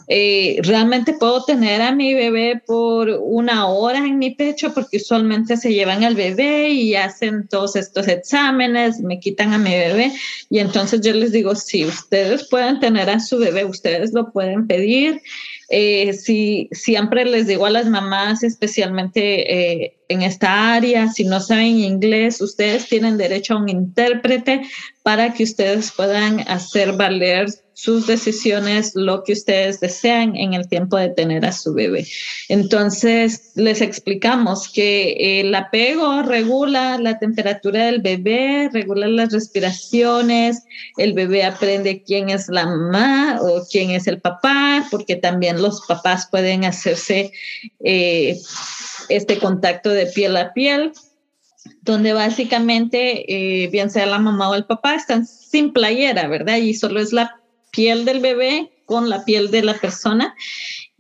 Eh, 0.08 0.60
realmente 0.64 1.14
puedo 1.14 1.44
tener 1.44 1.82
a 1.82 1.94
mi 1.94 2.14
bebé 2.14 2.62
por 2.66 3.10
una 3.10 3.68
hora 3.68 4.00
en 4.00 4.20
mi 4.20 4.32
pecho 4.32 4.74
porque 4.74 4.98
usualmente 4.98 5.58
se 5.58 5.74
llevan 5.74 6.04
al 6.04 6.16
bebé 6.16 6.70
y 6.70 6.96
hacen 6.96 7.48
todos 7.48 7.76
estos 7.76 8.08
exámenes, 8.08 9.00
me 9.00 9.20
quitan 9.20 9.54
a 9.54 9.58
mi 9.58 9.72
bebé 9.72 10.12
y 10.50 10.60
entonces 10.60 11.02
yo 11.02 11.14
les 11.14 11.32
digo, 11.32 11.56
si 11.56 11.86
ustedes 11.86 12.48
pueden 12.50 12.80
tener 12.80 13.10
a 13.10 13.20
su 13.20 13.38
bebé, 13.38 13.66
ustedes 13.66 14.14
lo 14.14 14.32
pueden 14.32 14.68
pedir 14.68 15.22
eh, 15.70 16.14
si 16.14 16.70
siempre 16.72 17.26
les 17.26 17.48
digo 17.48 17.66
a 17.66 17.70
las 17.70 17.88
mamás, 17.88 18.44
especialmente 18.44 19.82
eh, 19.84 19.98
en 20.10 20.22
esta 20.22 20.74
área, 20.74 21.10
si 21.10 21.24
no 21.24 21.40
saben 21.40 21.80
inglés, 21.80 22.42
ustedes 22.42 22.88
tienen 22.88 23.18
derecho 23.18 23.56
a 23.56 23.58
un 23.58 23.70
intérprete 23.70 24.62
para 25.02 25.34
que 25.34 25.44
ustedes 25.44 25.92
puedan 25.92 26.42
hacer 26.42 26.94
valer 26.94 27.48
sus 27.74 28.08
decisiones, 28.08 28.92
lo 28.96 29.24
que 29.24 29.34
ustedes 29.34 29.80
desean 29.80 30.36
en 30.36 30.54
el 30.54 30.68
tiempo 30.70 30.96
de 30.96 31.10
tener 31.10 31.46
a 31.46 31.52
su 31.52 31.74
bebé. 31.74 32.06
Entonces, 32.48 33.52
les 33.56 33.82
explicamos 33.82 34.72
que 34.72 35.42
el 35.42 35.54
apego 35.56 36.22
regula 36.22 36.98
la 37.00 37.20
temperatura 37.20 37.86
del 37.86 38.02
bebé, 38.02 38.70
regula 38.72 39.08
las 39.08 39.34
respiraciones, 39.34 40.64
el 40.98 41.14
bebé 41.14 41.44
aprende 41.44 42.04
quién 42.04 42.30
es 42.30 42.48
la 42.48 42.66
mamá 42.66 43.40
o 43.42 43.66
quién 43.70 43.92
es 43.92 44.08
el 44.08 44.22
papá, 44.22 44.86
porque 44.92 45.16
también 45.16 45.62
los 45.64 45.82
papás 45.88 46.28
pueden 46.30 46.64
hacerse 46.66 47.32
eh, 47.84 48.38
este 49.10 49.40
contacto 49.40 49.90
de 49.90 50.06
piel 50.06 50.38
a 50.38 50.54
piel 50.54 50.94
donde 51.82 52.14
básicamente, 52.14 53.26
eh, 53.64 53.68
bien 53.68 53.90
sea 53.90 54.06
la 54.06 54.20
mamá 54.20 54.50
o 54.50 54.56
el 54.56 54.66
papá, 54.66 54.96
están 54.96 55.26
sin 55.28 55.74
playera, 55.74 56.28
¿verdad? 56.28 56.58
Y 56.58 56.74
solo 56.74 57.00
es 57.00 57.12
la 57.12 57.40
piel 57.72 58.06
del 58.06 58.20
bebé 58.20 58.72
con 58.86 59.10
la 59.10 59.26
piel 59.26 59.52
de 59.52 59.64
la 59.64 59.74
persona. 59.76 60.36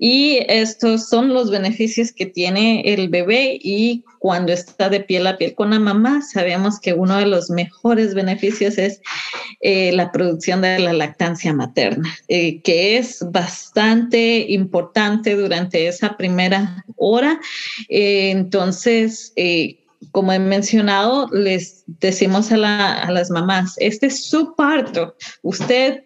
Y 0.05 0.39
estos 0.50 1.07
son 1.07 1.33
los 1.33 1.50
beneficios 1.50 2.12
que 2.12 2.25
tiene 2.25 2.81
el 2.81 3.07
bebé 3.07 3.57
y 3.63 4.03
cuando 4.19 4.51
está 4.51 4.89
de 4.89 5.00
piel 5.00 5.25
a 5.27 5.38
piel 5.38 5.55
con 5.55 5.69
la 5.69 5.79
mamá, 5.79 6.22
sabemos 6.22 6.77
que 6.81 6.91
uno 6.91 7.15
de 7.15 7.25
los 7.25 7.50
mejores 7.50 8.13
beneficios 8.13 8.77
es 8.77 9.00
eh, 9.62 9.93
la 9.93 10.12
producción 10.12 10.60
de 10.60 10.77
la 10.77 10.91
lactancia 10.91 11.53
materna, 11.53 12.13
eh, 12.27 12.62
que 12.63 12.98
es 12.98 13.25
bastante 13.31 14.45
importante 14.50 15.38
durante 15.38 15.88
esa 15.88 16.17
primera 16.17 16.83
hora. 16.98 17.39
Eh, 17.88 18.31
entonces, 18.31 19.33
como 20.12 20.33
he 20.33 20.39
mencionado, 20.39 21.29
les 21.31 21.86
decimos 21.88 22.51
a, 22.51 23.03
a 23.03 23.10
las 23.10 23.29
mamás, 23.29 23.75
este 23.77 24.07
es 24.07 24.25
su 24.25 24.53
parto, 24.53 25.15
usted 25.43 26.03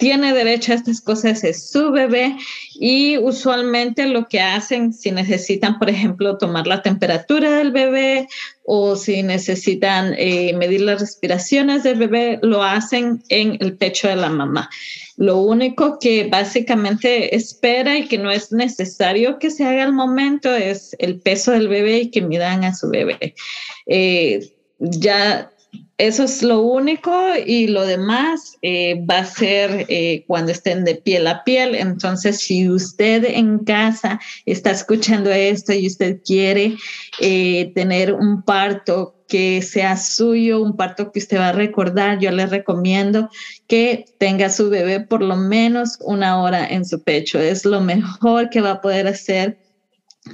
tiene 0.00 0.32
derecho 0.32 0.72
a 0.72 0.76
estas 0.76 1.02
cosas 1.02 1.44
es 1.44 1.70
su 1.70 1.92
bebé 1.92 2.34
y 2.72 3.18
usualmente 3.18 4.06
lo 4.06 4.28
que 4.28 4.40
hacen 4.40 4.94
si 4.94 5.10
necesitan, 5.10 5.78
por 5.78 5.90
ejemplo, 5.90 6.38
tomar 6.38 6.66
la 6.66 6.80
temperatura 6.80 7.58
del 7.58 7.70
bebé 7.70 8.26
o 8.64 8.96
si 8.96 9.22
necesitan 9.22 10.14
eh, 10.16 10.54
medir 10.54 10.80
las 10.80 11.00
respiraciones 11.00 11.82
del 11.82 11.98
bebé, 11.98 12.38
lo 12.40 12.64
hacen 12.64 13.22
en 13.28 13.58
el 13.60 13.76
pecho 13.76 14.08
de 14.08 14.16
la 14.16 14.30
mamá. 14.30 14.70
Lo 15.18 15.36
único 15.42 15.98
que 15.98 16.28
básicamente 16.28 17.36
espera 17.36 17.98
y 17.98 18.08
que 18.08 18.16
no 18.16 18.30
es 18.30 18.52
necesario 18.52 19.38
que 19.38 19.50
se 19.50 19.66
haga 19.66 19.84
al 19.84 19.92
momento 19.92 20.54
es 20.54 20.96
el 20.98 21.20
peso 21.20 21.52
del 21.52 21.68
bebé 21.68 21.98
y 21.98 22.10
que 22.10 22.22
midan 22.22 22.64
a 22.64 22.74
su 22.74 22.88
bebé. 22.88 23.34
Eh, 23.86 24.50
ya 24.78 25.52
eso 26.00 26.24
es 26.24 26.42
lo 26.42 26.62
único 26.62 27.12
y 27.44 27.66
lo 27.66 27.84
demás 27.84 28.56
eh, 28.62 29.04
va 29.04 29.18
a 29.18 29.24
ser 29.26 29.84
eh, 29.88 30.24
cuando 30.26 30.50
estén 30.50 30.82
de 30.84 30.94
piel 30.94 31.26
a 31.26 31.44
piel. 31.44 31.74
Entonces, 31.74 32.40
si 32.40 32.70
usted 32.70 33.24
en 33.24 33.58
casa 33.58 34.18
está 34.46 34.70
escuchando 34.70 35.30
esto 35.30 35.74
y 35.74 35.86
usted 35.86 36.20
quiere 36.24 36.76
eh, 37.20 37.70
tener 37.74 38.14
un 38.14 38.42
parto 38.42 39.14
que 39.28 39.60
sea 39.60 39.98
suyo, 39.98 40.62
un 40.62 40.74
parto 40.74 41.12
que 41.12 41.18
usted 41.18 41.38
va 41.38 41.50
a 41.50 41.52
recordar, 41.52 42.18
yo 42.18 42.30
le 42.30 42.46
recomiendo 42.46 43.28
que 43.66 44.06
tenga 44.18 44.48
su 44.48 44.70
bebé 44.70 45.00
por 45.00 45.22
lo 45.22 45.36
menos 45.36 45.98
una 46.00 46.40
hora 46.40 46.66
en 46.66 46.86
su 46.86 47.02
pecho. 47.02 47.38
Es 47.38 47.66
lo 47.66 47.82
mejor 47.82 48.48
que 48.48 48.62
va 48.62 48.70
a 48.72 48.80
poder 48.80 49.06
hacer 49.06 49.58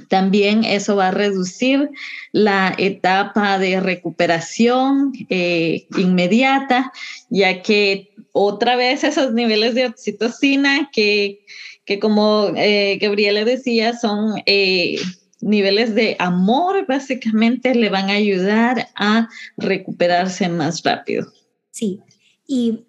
también 0.09 0.63
eso 0.63 0.95
va 0.95 1.09
a 1.09 1.11
reducir 1.11 1.89
la 2.31 2.73
etapa 2.77 3.59
de 3.59 3.79
recuperación 3.79 5.13
eh, 5.29 5.87
inmediata, 5.97 6.91
ya 7.29 7.61
que 7.61 8.13
otra 8.31 8.75
vez 8.75 9.03
esos 9.03 9.33
niveles 9.33 9.75
de 9.75 9.87
oxitocina 9.87 10.89
que, 10.91 11.39
que 11.85 11.99
como 11.99 12.51
eh, 12.55 12.97
Gabriela 13.01 13.45
decía, 13.45 13.97
son 13.97 14.41
eh, 14.45 14.97
niveles 15.41 15.95
de 15.95 16.15
amor, 16.19 16.85
básicamente 16.87 17.75
le 17.75 17.89
van 17.89 18.09
a 18.09 18.13
ayudar 18.13 18.89
a 18.95 19.29
recuperarse 19.57 20.49
más 20.49 20.83
rápido. 20.83 21.31
Sí, 21.71 21.99
y 22.47 22.86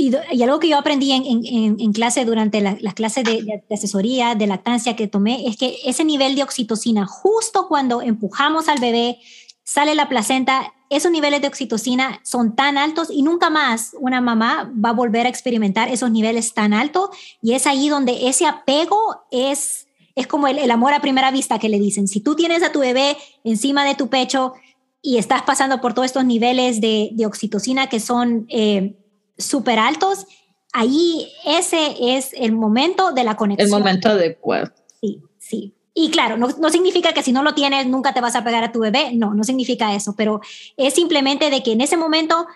y, 0.00 0.42
algo 0.42 0.58
que 0.58 0.68
yo 0.68 0.78
aprendí 0.78 1.12
en, 1.12 1.92
clase 1.92 2.24
durante 2.24 2.60
las 2.60 2.94
clases 2.94 3.24
de, 3.24 3.62
asesoría, 3.70 4.34
de 4.34 4.46
lactancia 4.46 4.96
que 4.96 5.08
tomé, 5.08 5.46
es 5.46 5.56
que 5.56 5.76
ese 5.84 6.04
nivel 6.04 6.34
de 6.34 6.42
oxitocina, 6.42 7.06
justo 7.06 7.68
cuando 7.68 8.00
empujamos 8.00 8.68
al 8.68 8.80
bebé, 8.80 9.18
sale 9.62 9.94
la 9.94 10.08
placenta, 10.08 10.72
esos 10.88 11.12
niveles 11.12 11.42
de 11.42 11.48
oxitocina 11.48 12.20
son 12.24 12.56
tan 12.56 12.78
altos 12.78 13.08
y 13.12 13.22
nunca 13.22 13.50
más 13.50 13.94
una 14.00 14.20
mamá 14.20 14.72
va 14.84 14.88
a 14.88 14.94
volver 14.94 15.26
a 15.26 15.28
experimentar 15.28 15.88
esos 15.88 16.10
niveles 16.10 16.54
tan 16.54 16.72
altos. 16.72 17.10
Y 17.42 17.52
es 17.52 17.66
ahí 17.66 17.88
donde 17.88 18.28
ese 18.28 18.46
apego 18.46 19.22
es, 19.30 19.86
es 20.16 20.26
como 20.26 20.48
el, 20.48 20.70
amor 20.70 20.94
a 20.94 21.00
primera 21.00 21.30
vista 21.30 21.58
que 21.58 21.68
le 21.68 21.78
dicen. 21.78 22.08
Si 22.08 22.20
tú 22.20 22.34
tienes 22.34 22.62
a 22.62 22.72
tu 22.72 22.80
bebé 22.80 23.16
encima 23.44 23.84
de 23.84 23.94
tu 23.94 24.08
pecho 24.08 24.54
y 25.02 25.18
estás 25.18 25.42
pasando 25.42 25.80
por 25.80 25.94
todos 25.94 26.06
estos 26.06 26.24
niveles 26.24 26.80
de, 26.80 27.14
oxitocina 27.26 27.88
que 27.88 28.00
son... 28.00 28.46
Eh, 28.48 28.96
súper 29.40 29.78
altos, 29.78 30.26
ahí 30.72 31.28
ese 31.44 32.16
es 32.16 32.32
el 32.34 32.52
momento 32.52 33.12
de 33.12 33.24
la 33.24 33.36
conexión. 33.36 33.66
El 33.66 33.72
momento 33.72 34.08
adecuado. 34.10 34.72
Sí, 35.00 35.22
sí. 35.38 35.74
Y 35.94 36.10
claro, 36.10 36.36
no, 36.36 36.48
no, 36.58 36.70
significa 36.70 37.12
que 37.12 37.22
si 37.22 37.32
no 37.32 37.42
lo 37.42 37.54
tienes 37.54 37.86
nunca 37.86 38.14
te 38.14 38.20
vas 38.20 38.36
a 38.36 38.44
pegar 38.44 38.62
a 38.62 38.72
tu 38.72 38.80
bebé, 38.80 39.12
no, 39.12 39.34
no 39.34 39.44
significa 39.44 39.94
eso, 39.94 40.14
pero 40.16 40.40
es 40.76 40.94
simplemente 40.94 41.50
de 41.50 41.62
que 41.62 41.72
en 41.72 41.80
ese 41.80 41.96
momento 41.96 42.46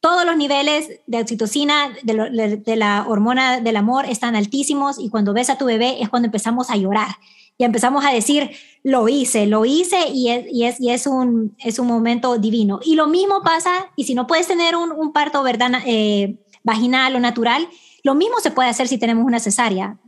todos 0.00 0.24
los 0.24 0.36
niveles 0.36 1.00
de 1.06 1.20
oxitocina, 1.20 1.90
de, 2.02 2.62
de, 2.64 2.76
la 2.76 3.04
hormona 3.06 3.60
del 3.60 3.76
amor 3.76 4.06
están 4.06 4.34
altísimos 4.34 4.98
y 4.98 5.10
cuando 5.10 5.34
ves 5.34 5.50
a 5.50 5.58
tu 5.58 5.66
bebé 5.66 6.00
es 6.00 6.08
cuando 6.08 6.26
empezamos 6.26 6.70
a 6.70 6.76
llorar 6.76 7.16
y 7.60 7.64
empezamos 7.64 8.06
a 8.06 8.10
decir, 8.10 8.52
lo 8.82 9.06
hice, 9.06 9.46
lo 9.46 9.66
hice 9.66 10.08
y 10.08 10.30
es, 10.30 10.46
y 10.50 10.64
es, 10.64 10.80
y 10.80 10.88
es, 10.88 11.06
un, 11.06 11.54
es 11.58 11.78
un 11.78 11.86
momento 11.86 12.38
divino. 12.38 12.80
Y 12.82 12.94
lo 12.94 13.06
mismo 13.06 13.42
pasa, 13.42 13.90
y 13.96 14.04
si 14.04 14.14
no 14.14 14.26
puedes 14.26 14.46
tener 14.46 14.76
un, 14.76 15.12
parto. 15.12 15.44
Eh, 15.84 16.38
vaginal 16.62 17.16
o 17.16 17.20
natural, 17.20 17.68
lo 18.02 18.14
mismo 18.14 18.40
se 18.40 18.50
puede 18.50 18.70
hacer 18.70 18.88
si 18.88 18.96
tenemos 18.96 19.26
una 19.26 19.40
cesárea. 19.40 19.98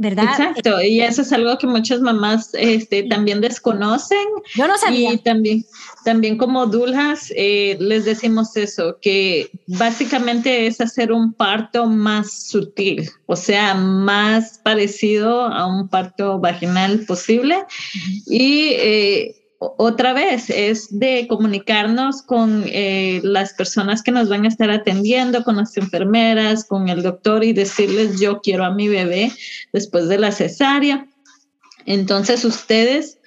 ¿Verdad? 0.00 0.24
Exacto, 0.30 0.80
y 0.80 1.02
eso 1.02 1.20
es 1.20 1.30
algo 1.30 1.58
que 1.58 1.66
muchas 1.66 2.00
mamás 2.00 2.52
este, 2.54 3.02
también 3.02 3.42
desconocen. 3.42 4.26
Yo 4.54 4.66
no 4.66 4.78
sabía. 4.78 5.12
Y 5.12 5.18
también, 5.18 5.62
también 6.06 6.38
como 6.38 6.64
duljas 6.64 7.30
eh, 7.36 7.76
les 7.78 8.06
decimos 8.06 8.56
eso, 8.56 8.96
que 9.02 9.50
básicamente 9.66 10.66
es 10.66 10.80
hacer 10.80 11.12
un 11.12 11.34
parto 11.34 11.84
más 11.84 12.48
sutil, 12.48 13.10
o 13.26 13.36
sea, 13.36 13.74
más 13.74 14.58
parecido 14.64 15.42
a 15.42 15.66
un 15.66 15.86
parto 15.86 16.38
vaginal 16.38 17.04
posible. 17.04 17.58
Y 18.26 18.70
eh, 18.78 19.39
otra 19.62 20.14
vez 20.14 20.48
es 20.48 20.98
de 20.98 21.26
comunicarnos 21.28 22.22
con 22.22 22.64
eh, 22.66 23.20
las 23.22 23.52
personas 23.52 24.02
que 24.02 24.10
nos 24.10 24.30
van 24.30 24.46
a 24.46 24.48
estar 24.48 24.70
atendiendo, 24.70 25.44
con 25.44 25.58
las 25.58 25.76
enfermeras, 25.76 26.64
con 26.64 26.88
el 26.88 27.02
doctor 27.02 27.44
y 27.44 27.52
decirles 27.52 28.18
yo 28.18 28.40
quiero 28.40 28.64
a 28.64 28.70
mi 28.70 28.88
bebé 28.88 29.30
después 29.74 30.08
de 30.08 30.16
la 30.16 30.32
cesárea. 30.32 31.06
Entonces 31.84 32.42
ustedes 32.46 33.18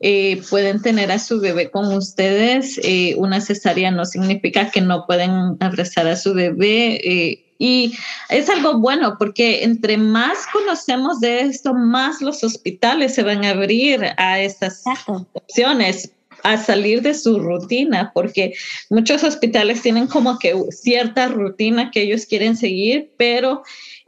eh, 0.00 0.40
pueden 0.48 0.80
tener 0.80 1.12
a 1.12 1.18
su 1.18 1.40
bebé 1.40 1.70
con 1.70 1.92
ustedes. 1.92 2.80
Eh, 2.82 3.14
una 3.18 3.42
cesárea 3.42 3.90
no 3.90 4.06
significa 4.06 4.70
que 4.70 4.80
no 4.80 5.04
pueden 5.06 5.58
abrazar 5.60 6.06
a 6.06 6.16
su 6.16 6.32
bebé. 6.32 7.51
Y 7.62 7.96
es 8.28 8.48
algo 8.48 8.78
bueno 8.78 9.14
porque 9.20 9.62
entre 9.62 9.96
más 9.96 10.48
conocemos 10.52 11.20
de 11.20 11.42
esto, 11.42 11.72
más 11.72 12.20
los 12.20 12.42
hospitales 12.42 13.14
se 13.14 13.22
van 13.22 13.44
a 13.44 13.50
abrir 13.50 14.04
a 14.16 14.40
estas 14.40 14.82
opciones 15.06 16.10
a 16.42 16.56
salir 16.56 17.02
de 17.02 17.14
su 17.14 17.38
rutina, 17.38 18.10
porque 18.12 18.54
muchos 18.90 19.22
hospitales 19.22 19.80
tienen 19.80 20.08
como 20.08 20.40
que 20.40 20.56
cierta 20.72 21.28
rutina 21.28 21.92
que 21.92 22.02
ellos 22.02 22.26
quieren 22.26 22.56
seguir, 22.56 23.12
pero 23.16 23.62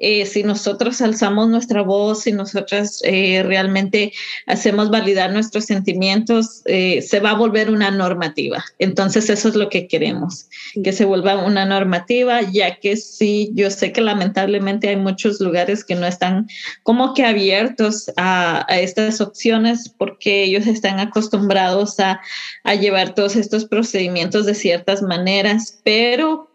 eh, 0.06 0.26
si 0.26 0.42
nosotros 0.42 1.00
alzamos 1.00 1.48
nuestra 1.48 1.80
voz, 1.80 2.24
si 2.24 2.32
nosotros 2.32 3.00
eh, 3.04 3.42
realmente 3.42 4.12
hacemos 4.46 4.90
validar 4.90 5.32
nuestros 5.32 5.64
sentimientos, 5.64 6.60
eh, 6.66 7.00
se 7.00 7.20
va 7.20 7.30
a 7.30 7.36
volver 7.36 7.70
una 7.70 7.90
normativa. 7.90 8.62
Entonces 8.78 9.30
eso 9.30 9.48
es 9.48 9.54
lo 9.54 9.70
que 9.70 9.88
queremos, 9.88 10.50
que 10.82 10.92
se 10.92 11.06
vuelva 11.06 11.42
una 11.42 11.64
normativa, 11.64 12.42
ya 12.42 12.78
que 12.80 12.98
sí, 12.98 13.50
yo 13.54 13.70
sé 13.70 13.92
que 13.92 14.02
lamentablemente 14.02 14.90
hay 14.90 14.96
muchos 14.96 15.40
lugares 15.40 15.82
que 15.86 15.94
no 15.94 16.06
están 16.06 16.48
como 16.82 17.14
que 17.14 17.24
abiertos 17.24 18.12
a, 18.18 18.70
a 18.70 18.80
estas 18.80 19.22
opciones 19.22 19.88
porque 19.88 20.42
ellos 20.42 20.66
están 20.66 21.00
acostumbrados 21.00 21.98
a, 21.98 22.20
a 22.62 22.74
llevar 22.74 23.14
todos 23.14 23.36
estos 23.36 23.64
procedimientos 23.64 24.44
de 24.44 24.54
ciertas 24.54 25.00
maneras, 25.00 25.80
pero 25.82 26.50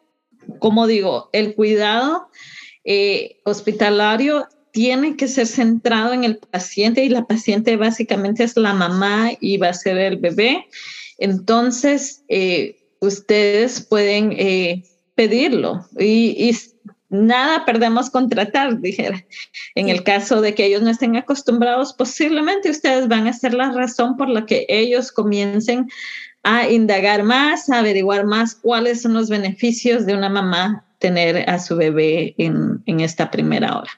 como 0.60 0.86
digo, 0.86 1.29
el 1.34 1.56
cuidado 1.56 2.29
eh, 2.91 3.39
hospitalario 3.43 4.48
tiene 4.72 5.15
que 5.15 5.27
ser 5.27 5.46
centrado 5.46 6.12
en 6.12 6.24
el 6.24 6.38
paciente 6.38 7.03
y 7.03 7.10
la 7.10 7.27
paciente 7.27 7.77
básicamente 7.77 8.43
es 8.43 8.58
la 8.58 8.74
mamá 8.74 9.29
y 9.39 9.58
va 9.58 9.69
a 9.69 9.74
ser 9.75 10.00
el 10.00 10.17
bebé. 10.17 10.65
Entonces, 11.19 12.24
eh, 12.29 12.79
ustedes 13.00 13.81
pueden 13.81 14.31
eh, 14.31 14.86
pedirlo 15.13 15.86
y, 16.00 16.51
nada 17.10 17.63
perdemos 17.63 18.10
con 18.10 18.27
tratar, 18.27 18.79
dijera. 18.81 19.24
En 19.75 19.89
el 19.89 20.03
caso 20.03 20.41
de 20.41 20.55
que 20.55 20.65
ellos 20.65 20.81
no 20.81 20.89
estén 20.89 21.15
acostumbrados, 21.15 21.93
posiblemente 21.93 22.72
ustedes 22.72 23.08
van 23.08 23.27
a 23.27 23.34
ser 23.34 23.53
la 23.53 23.72
razón 23.72 24.17
por 24.17 24.29
la 24.29 24.48
que 24.48 24.65
ellos 24.67 25.12
comiencen 25.12 25.88
a 26.41 26.67
indagar 26.67 27.22
más, 27.22 27.69
a 27.69 27.77
averiguar 27.77 28.25
más 28.25 28.55
cuáles 28.55 29.03
son 29.03 29.13
los 29.13 29.29
beneficios 29.29 30.08
de 30.08 30.15
una 30.15 30.29
mamá 30.29 30.88
tener 31.00 31.50
a 31.50 31.60
su 31.60 31.75
bebé 31.75 32.36
en, 32.38 32.84
en 32.86 33.00
esta 33.00 33.32
primera 33.32 33.77
hora. 33.77 33.91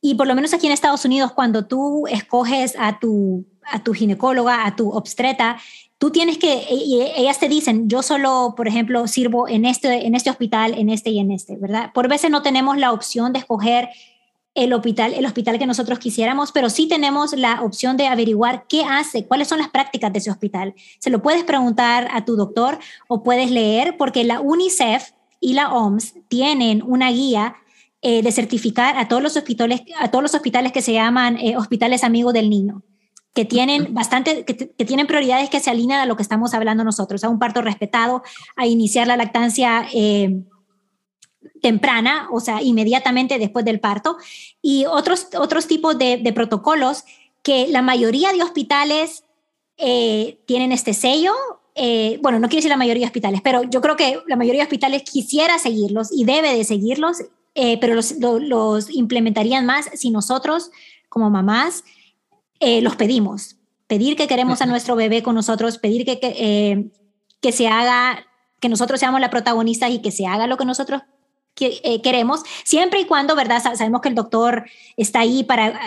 Y 0.00 0.16
por 0.16 0.26
lo 0.26 0.34
menos 0.34 0.52
aquí 0.52 0.66
en 0.66 0.72
Estados 0.74 1.06
Unidos, 1.06 1.32
cuando 1.32 1.64
tú 1.64 2.06
escoges 2.08 2.74
a 2.78 2.98
tu, 2.98 3.46
a 3.64 3.82
tu 3.82 3.94
ginecóloga, 3.94 4.66
a 4.66 4.76
tu 4.76 4.90
obstreta, 4.90 5.56
tú 5.96 6.10
tienes 6.10 6.36
que, 6.36 6.66
y 6.70 7.00
ellas 7.16 7.38
te 7.38 7.48
dicen, 7.48 7.88
yo 7.88 8.02
solo, 8.02 8.52
por 8.54 8.68
ejemplo, 8.68 9.08
sirvo 9.08 9.48
en 9.48 9.64
este, 9.64 10.06
en 10.06 10.14
este 10.14 10.28
hospital, 10.28 10.74
en 10.76 10.90
este 10.90 11.08
y 11.08 11.20
en 11.20 11.30
este, 11.30 11.56
¿verdad? 11.56 11.90
Por 11.94 12.08
veces 12.08 12.30
no 12.30 12.42
tenemos 12.42 12.76
la 12.76 12.92
opción 12.92 13.32
de 13.32 13.38
escoger 13.38 13.88
el 14.54 14.74
hospital, 14.74 15.14
el 15.14 15.24
hospital 15.24 15.58
que 15.58 15.66
nosotros 15.66 15.98
quisiéramos, 15.98 16.52
pero 16.52 16.68
sí 16.68 16.86
tenemos 16.86 17.32
la 17.32 17.62
opción 17.62 17.96
de 17.96 18.06
averiguar 18.06 18.66
qué 18.68 18.84
hace, 18.84 19.26
cuáles 19.26 19.48
son 19.48 19.58
las 19.58 19.70
prácticas 19.70 20.12
de 20.12 20.18
ese 20.18 20.30
hospital. 20.30 20.74
Se 20.98 21.08
lo 21.08 21.22
puedes 21.22 21.44
preguntar 21.44 22.08
a 22.12 22.26
tu 22.26 22.36
doctor 22.36 22.78
o 23.08 23.22
puedes 23.22 23.50
leer, 23.50 23.96
porque 23.96 24.22
la 24.24 24.40
UNICEF 24.40 25.12
y 25.44 25.52
la 25.52 25.74
OMS 25.74 26.14
tienen 26.28 26.82
una 26.82 27.10
guía 27.10 27.56
eh, 28.00 28.22
de 28.22 28.32
certificar 28.32 28.96
a 28.96 29.08
todos 29.08 29.22
los 29.22 29.36
hospitales, 29.36 29.82
a 29.98 30.10
todos 30.10 30.22
los 30.22 30.34
hospitales 30.34 30.72
que 30.72 30.80
se 30.80 30.94
llaman 30.94 31.36
eh, 31.36 31.54
hospitales 31.58 32.02
amigos 32.02 32.32
del 32.32 32.48
niño, 32.48 32.82
que 33.34 33.44
tienen 33.44 33.92
bastante, 33.92 34.46
que, 34.46 34.54
tienen 34.54 35.06
prioridades 35.06 35.50
que 35.50 35.60
se 35.60 35.68
alinean 35.68 36.00
a 36.00 36.06
lo 36.06 36.16
que 36.16 36.22
estamos 36.22 36.54
hablando 36.54 36.82
nosotros, 36.82 37.24
a 37.24 37.28
un 37.28 37.38
parto 37.38 37.60
respetado, 37.60 38.22
a 38.56 38.66
iniciar 38.66 39.06
la 39.06 39.18
lactancia 39.18 39.86
eh, 39.92 40.42
temprana, 41.60 42.28
o 42.32 42.40
sea, 42.40 42.62
inmediatamente 42.62 43.38
después 43.38 43.66
del 43.66 43.80
parto, 43.80 44.16
y 44.62 44.86
otros, 44.86 45.28
otros 45.38 45.66
tipos 45.66 45.98
de, 45.98 46.16
de 46.16 46.32
protocolos 46.32 47.04
que 47.42 47.68
la 47.68 47.82
mayoría 47.82 48.32
de 48.32 48.42
hospitales 48.42 49.24
tienen 49.76 50.70
este 50.70 50.94
sello 50.94 51.32
bueno, 52.20 52.38
no 52.38 52.48
quiero 52.48 52.58
decir 52.58 52.70
la 52.70 52.76
mayoría 52.76 53.02
de 53.02 53.06
hospitales, 53.06 53.40
pero 53.42 53.62
yo 53.64 53.80
creo 53.80 53.96
que 53.96 54.20
la 54.26 54.36
mayoría 54.36 54.62
de 54.62 54.66
hospitales 54.66 55.02
quisiera 55.02 55.58
seguirlos 55.58 56.10
y 56.12 56.24
debe 56.24 56.54
de 56.56 56.64
seguirlos 56.64 57.18
eh, 57.54 57.78
pero 57.80 57.94
los, 57.94 58.90
implementarían 58.90 59.64
más 59.64 59.88
si 59.94 60.10
nosotros 60.10 60.70
como 61.08 61.30
mamás 61.30 61.84
eh, 62.58 62.80
los 62.80 62.96
pedimos. 62.96 63.56
Pedir 63.86 64.16
que 64.16 64.26
queremos 64.26 64.60
a 64.60 64.66
nuestro 64.66 64.96
bebé 64.96 65.22
con 65.22 65.34
nosotros, 65.34 65.78
pedir 65.78 66.04
que, 66.04 66.18
que, 66.18 66.34
eh, 66.36 66.90
que 67.40 67.52
se 67.52 67.68
haga, 67.68 68.26
que 68.60 68.68
nosotros 68.68 68.98
seamos 68.98 69.20
la 69.20 69.30
protagonista 69.30 69.88
y 69.88 70.00
que 70.00 70.10
se 70.10 70.26
haga 70.26 70.46
lo 70.46 70.56
que 70.56 70.64
nosotros 70.64 71.02
queremos, 71.54 72.42
siempre 72.64 72.98
y 72.98 73.04
cuando, 73.04 73.36
¿verdad? 73.36 73.62
Sabemos 73.62 74.00
que 74.00 74.08
el 74.08 74.16
doctor 74.16 74.64
está 74.96 75.20
ahí 75.20 75.44
para 75.44 75.80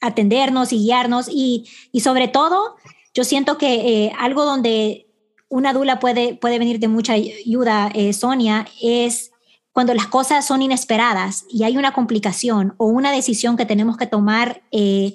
atendernos 0.00 0.72
y 0.72 0.78
guiarnos 0.78 1.28
y, 1.30 1.68
y, 1.92 2.00
sobre 2.00 2.28
todo, 2.28 2.76
yo 3.18 3.24
siento 3.24 3.58
que 3.58 4.12
algo 4.16 4.44
donde 4.44 5.08
una 5.48 5.72
dula 5.72 5.98
puede, 5.98 6.34
puede 6.34 6.60
venir 6.60 6.78
de 6.78 6.86
mucha 6.86 7.14
ayuda, 7.14 7.90
Sonia, 8.12 8.64
es 8.80 9.32
cuando 9.78 9.94
las 9.94 10.08
cosas 10.08 10.44
son 10.44 10.60
inesperadas 10.60 11.44
y 11.48 11.62
hay 11.62 11.76
una 11.76 11.92
complicación 11.92 12.74
o 12.78 12.86
una 12.86 13.12
decisión 13.12 13.56
que 13.56 13.64
tenemos 13.64 13.96
que 13.96 14.08
tomar, 14.08 14.60
eh, 14.72 15.14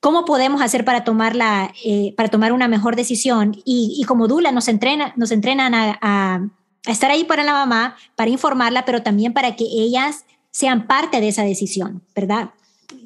¿cómo 0.00 0.24
podemos 0.24 0.60
hacer 0.60 0.84
para, 0.84 1.04
tomarla, 1.04 1.72
eh, 1.84 2.12
para 2.16 2.28
tomar 2.28 2.52
una 2.52 2.66
mejor 2.66 2.96
decisión? 2.96 3.62
Y, 3.64 4.02
como 4.08 4.26
Dula 4.26 4.50
nos, 4.50 4.66
entrena, 4.66 5.12
nos 5.14 5.30
entrenan 5.30 5.72
a, 5.72 6.50
estar 6.84 7.12
ahí 7.12 7.22
para 7.22 7.44
la 7.44 7.52
mamá, 7.52 7.94
para 8.16 8.28
informarla, 8.28 8.84
pero 8.84 9.04
también 9.04 9.32
para 9.32 9.54
que 9.54 9.64
ellas 9.64 10.24
sean 10.50 10.88
parte 10.88 11.20
de 11.20 11.28
esa 11.28 11.44
decisión, 11.44 12.02
¿verdad? 12.12 12.50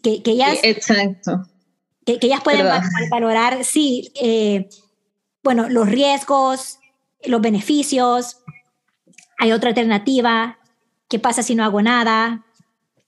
Que, 0.02 0.22
ellas... 0.24 0.60
Exacto. 0.62 1.42
Que, 2.04 2.18
ellas 2.20 2.40
pueden 2.42 2.66
valorar, 3.10 3.64
sí, 3.64 4.12
eh, 4.20 4.68
bueno, 5.42 5.68
los 5.68 5.88
riesgos, 5.88 6.78
los 7.24 7.40
beneficios, 7.40 8.38
hay 9.38 9.52
otra 9.52 9.68
alternativa, 9.68 10.58
¿Qué 11.10 11.18
pasa 11.18 11.42
si 11.42 11.56
no 11.56 11.64
hago 11.64 11.82
nada? 11.82 12.44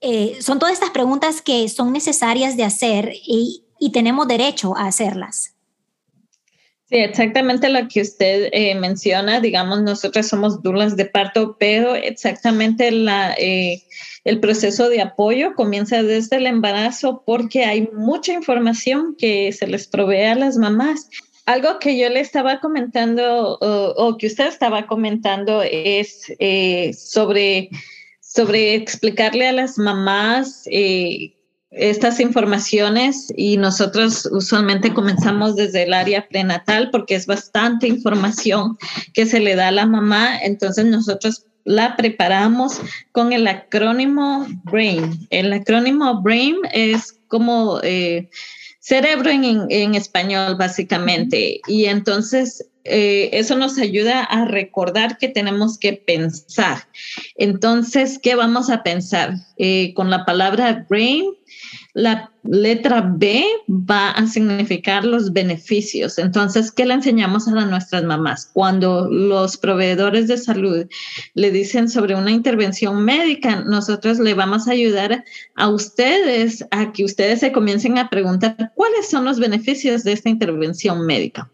Eh, 0.01 0.37
son 0.41 0.59
todas 0.59 0.75
estas 0.75 0.91
preguntas 0.91 1.41
que 1.41 1.69
son 1.69 1.93
necesarias 1.93 2.57
de 2.57 2.65
hacer 2.65 3.13
y, 3.15 3.65
tenemos 3.93 4.29
derecho 4.29 4.77
a 4.77 4.87
hacerlas. 4.87 5.55
Sí, 6.89 6.97
exactamente 6.97 7.69
lo 7.69 7.89
que 7.89 8.01
usted 8.01 8.49
eh, 8.53 8.75
menciona. 8.75 9.41
Digamos, 9.41 9.83
nosotros 9.83 10.27
somos 10.27 10.63
dulas 10.63 10.97
de 10.97 11.05
parto, 11.07 11.57
pero 11.59 11.95
exactamente 11.95 12.91
la, 12.91 13.35
eh, 13.39 13.83
el 14.25 14.41
proceso 14.41 14.89
de 14.89 15.01
apoyo 15.01 15.55
comienza 15.55 16.03
desde 16.03 16.37
el 16.37 16.47
embarazo 16.47 17.23
porque 17.27 17.65
hay 17.65 17.89
mucha 17.93 18.33
información 18.33 19.17
que 19.19 19.53
se 19.53 19.67
les 19.67 19.87
provee 19.87 20.25
a 20.25 20.35
las 20.35 20.57
mamás. 20.57 21.09
Algo 21.47 21.79
que 21.81 21.99
yo 21.99 22.09
le 22.09 22.21
estaba 22.21 22.61
comentando 22.61 23.59
o, 23.61 24.17
que 24.17 24.29
usted 24.29 24.47
estaba 24.47 24.87
comentando 24.87 25.63
es 25.63 26.33
sobre 26.97 27.69
sobre 28.33 28.75
explicarle 28.75 29.47
a 29.47 29.53
las 29.53 29.77
mamás 29.77 30.63
eh, 30.71 31.35
estas 31.71 32.19
informaciones 32.19 33.33
y 33.37 33.59
nosotros 33.59 34.27
usualmente 34.33 34.95
comenzamos 34.95 35.55
desde 35.55 35.83
el 35.83 35.93
área 35.93 36.27
prenatal 36.29 36.89
porque 36.91 37.15
es 37.15 37.27
bastante 37.27 37.89
información 37.89 38.79
que 39.13 39.27
se 39.27 39.41
le 39.41 39.55
da 39.55 39.69
a 39.69 39.73
la 39.73 39.87
mamá, 39.87 40.39
entonces 40.39 40.87
nosotros 40.87 41.45
la 41.65 41.97
preparamos 41.97 42.81
con 43.13 43.33
el 43.33 43.47
acrónimo 43.47 44.47
BRAIN. 44.65 45.27
El 45.31 45.53
acrónimo 45.53 46.23
BRAIN 46.23 46.57
es 46.73 47.19
como 47.29 47.81
eh, 47.83 48.29
cerebro 48.81 49.31
en, 49.31 49.67
en, 49.71 49.95
español, 49.95 50.57
básicamente. 50.57 51.61
Y 51.67 51.87
entonces 51.87 52.67
eh, 52.85 53.31
eso 53.33 53.57
nos 53.57 53.79
ayuda 53.79 54.25
a 54.25 54.45
recordar 54.45 55.17
que 55.19 55.29
tenemos 55.29 55.79
que 55.79 55.93
pensar. 55.93 56.89
Entonces, 57.37 58.19
¿qué 58.21 58.35
vamos 58.35 58.71
a 58.71 58.83
pensar? 58.83 59.35
Eh, 59.57 59.95
con 59.95 60.11
la 60.11 60.25
palabra 60.25 60.85
brain, 60.89 61.27
la 61.95 62.31
letra 62.45 63.13
B 63.17 63.45
va 63.69 64.11
a 64.11 64.27
significar 64.27 65.05
los 65.05 65.33
beneficios. 65.33 66.19
Entonces, 66.19 66.73
¿qué 66.73 66.85
le 66.85 66.95
enseñamos 66.95 67.47
a 67.49 67.65
nuestras 67.65 68.05
mamás? 68.05 68.51
Cuando 68.53 69.09
los 69.11 69.57
proveedores 69.57 70.29
de 70.29 70.39
salud 70.39 70.87
le 71.35 71.51
dicen 71.51 71.89
sobre 71.89 72.15
una 72.15 72.31
intervención 72.31 73.05
médica, 73.05 73.63
nosotros 73.65 74.19
le 74.19 74.35
vamos 74.35 74.67
a 74.67 74.73
ayudar 74.73 75.25
a 75.55 75.69
ustedes 75.69 76.65
a 76.71 76.93
que 76.93 77.05
ustedes 77.05 77.41
se 77.41 77.53
comiencen 77.53 77.99
a 77.99 78.11
preguntar 78.11 78.73
cuáles 78.75 79.09
son 79.09 79.25
los 79.25 79.39
beneficios 79.39 80.05
de 80.05 80.13
esta 80.13 80.29
intervención 80.29 81.07
médica. 81.07 81.51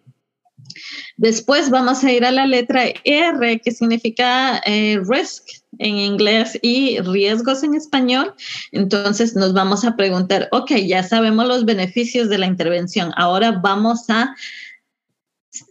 Después 1.18 1.68
vamos 1.68 2.04
a 2.04 2.12
ir 2.12 2.24
a 2.24 2.30
la 2.30 2.46
letra 2.46 2.84
R, 3.02 3.60
que 3.60 3.72
significa 3.72 4.62
eh, 4.64 5.00
risk 5.04 5.42
en 5.78 5.96
inglés 5.96 6.56
y 6.62 7.00
riesgos 7.00 7.64
en 7.64 7.74
español. 7.74 8.34
Entonces 8.70 9.34
nos 9.34 9.52
vamos 9.52 9.84
a 9.84 9.96
preguntar, 9.96 10.48
ok, 10.52 10.70
ya 10.86 11.02
sabemos 11.02 11.48
los 11.48 11.64
beneficios 11.64 12.28
de 12.28 12.38
la 12.38 12.46
intervención. 12.46 13.10
Ahora 13.16 13.50
vamos 13.50 14.08
a 14.08 14.36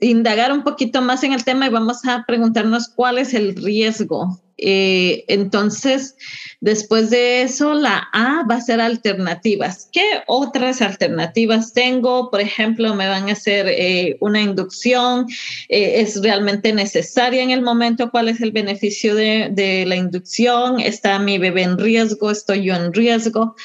indagar 0.02 0.52
un 0.52 0.64
poquito 0.64 1.02
más 1.02 1.24
en 1.24 1.32
el 1.32 1.46
tema 1.46 1.68
y 1.68 1.70
vamos 1.70 2.04
a 2.04 2.26
preguntarnos 2.28 2.90
cuál 2.90 3.18
es 3.18 3.34
el 3.34 3.56
riesgo. 3.56 4.42
Eh, 4.58 5.26
entonces, 5.28 6.16
Después 6.60 7.12
de 7.12 7.44
eso, 7.44 7.76
la 7.76 8.08
A 8.14 8.44
va 8.50 8.56
a 8.56 8.62
ser 8.62 8.82
alternativas. 8.82 9.90
¿Qué 9.92 10.24
otras 10.26 10.82
alternativas 10.82 11.72
tengo? 11.72 12.32
Por 12.32 12.42
ejemplo, 12.42 12.96
me 12.96 13.08
van 13.08 13.30
a 13.30 13.34
hacer 13.34 13.68
eh, 13.68 14.18
una 14.22 14.42
inducción. 14.42 15.28
Eh, 15.70 16.02
¿Es 16.02 16.20
realmente 16.20 16.74
necesaria 16.74 17.44
en 17.44 17.52
el 17.52 17.62
momento? 17.62 18.10
¿Cuál 18.10 18.28
es 18.30 18.42
el 18.42 18.52
beneficio 18.52 19.14
de, 19.14 19.84
la 19.88 19.96
inducción? 19.96 20.80
¿Está 20.80 21.20
mi 21.20 21.38
bebé 21.38 21.62
en 21.62 21.78
riesgo? 21.78 22.32
¿Estoy 22.32 22.64
yo 22.64 22.74
en 22.74 22.92
riesgo? 22.92 23.56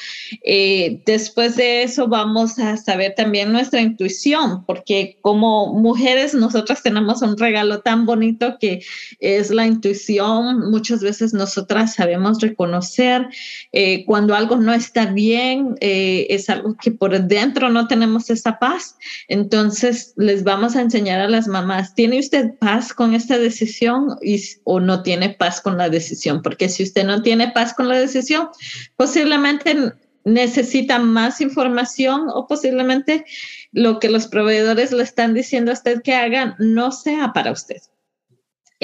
Eh, 0.43 1.01
después 1.03 1.55
de 1.55 1.81
eso, 1.81 2.07
vamos 2.07 2.59
a 2.59 2.77
saber 2.77 3.15
también 3.15 3.51
nuestra 3.51 3.81
intuición, 3.81 4.65
porque 4.65 5.17
como 5.21 5.73
mujeres 5.73 6.35
nosotras 6.35 6.83
tenemos 6.83 7.23
un 7.23 7.37
regalo 7.37 7.81
tan 7.81 8.05
bonito 8.05 8.57
que 8.59 8.83
es 9.19 9.49
la 9.49 9.65
intuición 9.65 10.69
muchas 10.83 10.99
veces 10.99 11.33
nosotras 11.33 11.93
sabemos 11.95 12.41
reconocer 12.41 13.29
eh, 13.71 14.03
cuando 14.05 14.35
algo 14.35 14.57
no 14.57 14.73
está 14.73 15.05
bien, 15.05 15.77
eh, 15.79 16.27
es 16.29 16.49
algo 16.49 16.75
que 16.75 16.91
por 16.91 17.17
dentro 17.17 17.69
no 17.69 17.87
tenemos 17.87 18.29
esa 18.29 18.59
paz. 18.59 18.97
Entonces 19.29 20.13
les 20.17 20.43
vamos 20.43 20.75
a 20.75 20.81
enseñar 20.81 21.21
a 21.21 21.29
las 21.29 21.47
mamás, 21.47 21.95
¿tiene 21.95 22.19
usted 22.19 22.55
paz 22.59 22.93
con 22.93 23.13
esta 23.13 23.37
decisión 23.37 24.17
o 24.65 24.79
no 24.81 25.03
tiene 25.03 25.29
paz 25.29 25.61
con 25.61 25.77
la 25.77 25.87
decisión? 25.87 26.41
Porque 26.41 26.67
si 26.67 26.83
usted 26.83 27.05
no 27.05 27.21
tiene 27.21 27.51
paz 27.51 27.73
con 27.73 27.87
la 27.87 27.97
decisión, 27.97 28.49
posiblemente 28.97 29.93
necesita 30.25 30.99
más 30.99 31.39
información 31.39 32.27
o 32.27 32.45
posiblemente 32.45 33.23
lo 33.71 33.99
que 33.99 34.09
los 34.09 34.27
proveedores 34.27 34.91
le 34.91 35.03
están 35.03 35.33
diciendo 35.33 35.71
a 35.71 35.75
usted 35.75 36.01
que 36.01 36.13
hagan 36.13 36.55
no 36.59 36.91
sea 36.91 37.31
para 37.31 37.53
usted. 37.53 37.77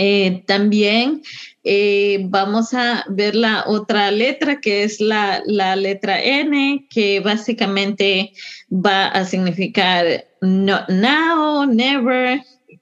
Eh, 0.02 0.44
también 0.48 1.24
eh, 1.66 2.26
vamos 2.30 2.74
a 2.74 3.04
ver 3.10 3.36
la 3.36 3.66
otra 3.68 4.12
letra 4.12 4.62
que 4.62 4.84
es 4.84 5.02
la, 5.02 5.44
la, 5.46 5.76
letra 5.76 6.22
N, 6.24 6.88
que 6.90 7.20
básicamente 7.20 8.32
va 8.72 9.08
a 9.08 9.26
significar 9.26 10.26
no, 10.40 10.80
now, 10.88 11.66
never, 11.66 12.42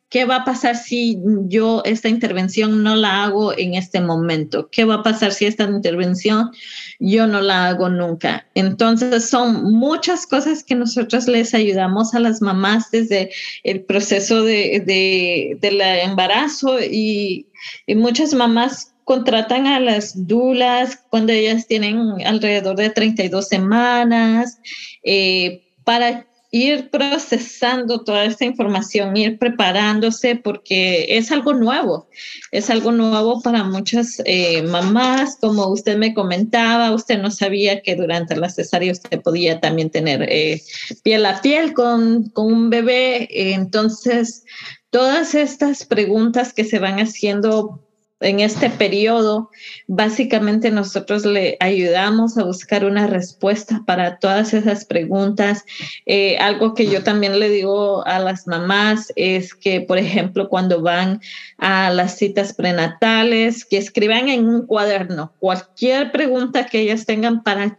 ¿Qué 0.10 0.24
va 0.24 0.38
a 0.38 0.46
pasar 0.46 0.78
si 0.78 1.18
yo 1.48 1.82
esta 1.84 2.08
intervención 2.08 2.82
no 2.82 2.96
la 2.96 3.26
hago 3.26 3.58
en 3.58 3.74
este 3.74 4.00
momento? 4.00 4.70
¿Qué 4.72 4.86
va 4.86 4.96
a 4.96 5.04
pasar 5.04 5.34
si 5.34 5.46
esta 5.46 5.66
intervención 5.66 6.52
yo 7.00 7.28
no 7.28 7.42
la 7.42 7.68
hago 7.68 7.90
nunca? 7.90 8.48
Entonces 8.56 9.30
son 9.30 9.64
muchas 9.74 10.26
cosas 10.26 10.64
que 10.64 10.76
nosotros 10.76 11.28
les 11.28 11.54
ayudamos 11.54 12.14
a 12.14 12.20
las 12.20 12.42
mamás 12.42 12.90
desde 12.92 13.32
el 13.64 13.84
proceso 13.84 14.44
de, 14.44 14.82
de, 14.86 15.58
del 15.60 15.82
embarazo 15.82 16.80
y, 16.80 17.48
y 17.86 17.96
muchas 17.96 18.34
mamás 18.34 18.94
contratan 19.08 19.68
a 19.68 19.80
las 19.80 20.28
dulas 20.28 21.02
cuando 21.10 21.32
ellas 21.32 21.66
tienen 21.66 21.98
alrededor 22.26 22.76
de 22.76 22.90
32 22.90 23.48
semanas 23.48 24.60
eh, 25.02 25.64
para 25.86 26.28
ir 26.58 26.90
procesando 26.90 28.04
toda 28.04 28.26
esta 28.26 28.46
información, 28.46 29.16
ir 29.16 29.38
preparándose 29.38 30.36
porque 30.36 31.06
es 31.18 31.32
algo 31.32 31.54
nuevo, 31.54 32.08
es 32.52 32.70
algo 32.70 32.92
nuevo 32.92 33.42
para 33.42 33.64
muchas 33.64 34.22
eh, 34.26 34.62
mamás, 34.64 35.38
como 35.40 35.68
usted 35.68 35.98
me 35.98 36.14
comentaba, 36.14 36.92
usted 36.92 37.22
no 37.22 37.32
sabía 37.32 37.82
que 37.82 37.96
durante 37.96 38.36
la 38.36 38.50
cesárea 38.50 38.92
usted 38.92 39.22
podía 39.22 39.60
también 39.60 39.90
tener 39.90 40.24
eh, 40.30 40.62
piel 41.04 41.26
a 41.26 41.42
piel 41.42 41.74
con, 41.74 42.30
con 42.30 42.48
un 42.48 42.70
bebé, 42.70 43.28
entonces 43.32 44.44
todas 44.90 45.36
estas 45.36 45.86
preguntas 45.86 46.54
que 46.54 46.64
se 46.64 46.80
van 46.80 47.00
haciendo 47.00 47.87
en 48.20 48.40
este 48.40 48.70
periodo, 48.70 49.52
básicamente 49.88 50.72
nosotros 50.72 51.26
le 51.26 51.58
ayudamos 51.60 52.38
a 52.38 52.44
buscar 52.44 52.86
una 52.86 53.06
respuesta 53.06 53.84
para 53.86 54.18
todas 54.18 54.54
esas 54.54 54.86
preguntas. 54.86 55.64
Eh, 56.06 56.38
algo 56.38 56.74
que 56.74 56.88
yo 56.88 57.04
también 57.04 57.40
le 57.40 57.50
digo 57.50 58.06
a 58.08 58.20
las 58.20 58.48
mamás 58.48 59.14
es 59.16 59.54
que, 59.54 59.82
por 59.82 59.98
ejemplo, 59.98 60.50
cuando 60.50 60.82
van 60.82 61.22
a 61.58 61.92
las 61.92 62.18
citas 62.18 62.54
prenatales, 62.54 63.66
que 63.66 63.78
escriban 63.78 64.30
en 64.30 64.48
un 64.48 64.66
cuaderno 64.66 65.34
cualquier 65.40 66.12
pregunta 66.12 66.66
que 66.66 66.82
ellas 66.82 67.06
tengan 67.06 67.44
para 67.44 67.78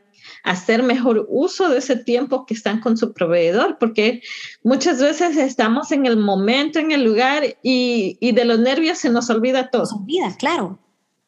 hacer 0.49 0.83
mejor 0.83 1.27
uso 1.29 1.69
de 1.69 1.79
ese 1.79 1.97
tiempo 1.97 2.47
que 2.47 2.55
están 2.55 2.81
con 2.81 2.97
su 2.97 3.13
proveedor, 3.13 3.77
porque 3.79 4.23
muchas 4.63 4.99
veces 4.99 5.37
estamos 5.37 5.93
en 5.93 6.07
el 6.07 6.17
momento, 6.17 6.79
en 6.79 6.91
el 6.91 7.05
lugar 7.05 7.43
y, 7.63 8.17
de 8.21 8.45
los 8.47 8.59
nervios 8.59 8.99
se 8.99 9.11
nos 9.11 9.29
olvida 9.29 9.69
todo. 9.71 9.85
Se 9.85 9.95
olvida, 9.95 10.35
claro, 10.39 10.79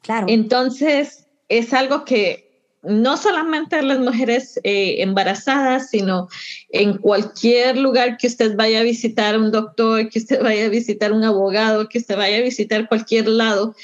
claro. 0.01 0.27
Entonces, 0.29 1.27
es 1.51 1.75
algo 1.75 2.07
que 2.07 2.49
no 2.83 3.19
solamente 3.19 3.83
las 3.83 3.99
mujeres 3.99 4.59
eh, 4.65 5.03
embarazadas, 5.03 5.91
sino 5.91 6.29
en 6.71 6.97
cualquier 6.97 7.77
lugar 7.77 8.17
que 8.17 8.27
usted 8.27 8.57
vaya 8.57 8.81
a 8.81 8.85
visitar 8.85 9.39
un 9.39 9.51
doctor, 9.51 10.09
que 10.09 10.21
usted 10.21 10.43
vaya 10.43 10.65
a 10.65 10.71
visitar 10.71 11.13
un 11.13 11.25
abogado, 11.25 11.91
que 11.91 11.99
usted 11.99 12.17
vaya 12.17 12.39
a 12.39 12.43
visitar 12.43 12.89
cualquier 12.89 13.29
lado, 13.29 13.75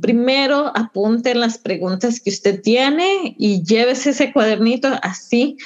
primero 0.00 0.72
apunte 0.74 1.34
las 1.34 1.58
preguntas 1.58 2.20
que 2.20 2.30
usted 2.30 2.62
tiene 2.62 3.34
y 3.38 3.62
llévese 3.64 4.10
ese 4.10 4.32
cuadernito 4.32 4.88
así 5.02 5.56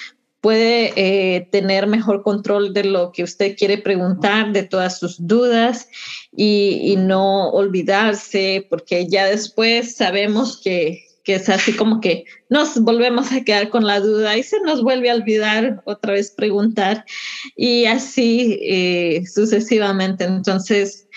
puede 0.46 0.92
eh, 0.94 1.48
tener 1.50 1.88
mejor 1.88 2.22
control 2.22 2.72
de 2.72 2.84
lo 2.84 3.10
que 3.10 3.24
usted 3.24 3.56
quiere 3.56 3.78
preguntar, 3.78 4.52
de 4.52 4.62
todas 4.62 4.96
sus 4.96 5.26
dudas 5.26 5.88
y, 6.30 6.94
no 6.98 7.50
olvidarse, 7.50 8.64
porque 8.70 9.08
ya 9.08 9.26
después 9.26 9.96
sabemos 9.96 10.60
que, 10.62 11.02
es 11.24 11.48
así 11.48 11.72
como 11.72 12.00
que 12.00 12.26
nos 12.48 12.80
volvemos 12.80 13.32
a 13.32 13.42
quedar 13.42 13.70
con 13.70 13.84
la 13.84 13.98
duda 13.98 14.36
y 14.36 14.44
se 14.44 14.60
nos 14.60 14.84
vuelve 14.84 15.10
a 15.10 15.16
olvidar 15.16 15.82
otra 15.84 16.12
vez 16.12 16.30
preguntar 16.30 17.04
y 17.56 17.86
así 17.86 18.60
eh, 18.62 19.24
sucesivamente. 19.26 20.22
Entonces, 20.22 21.08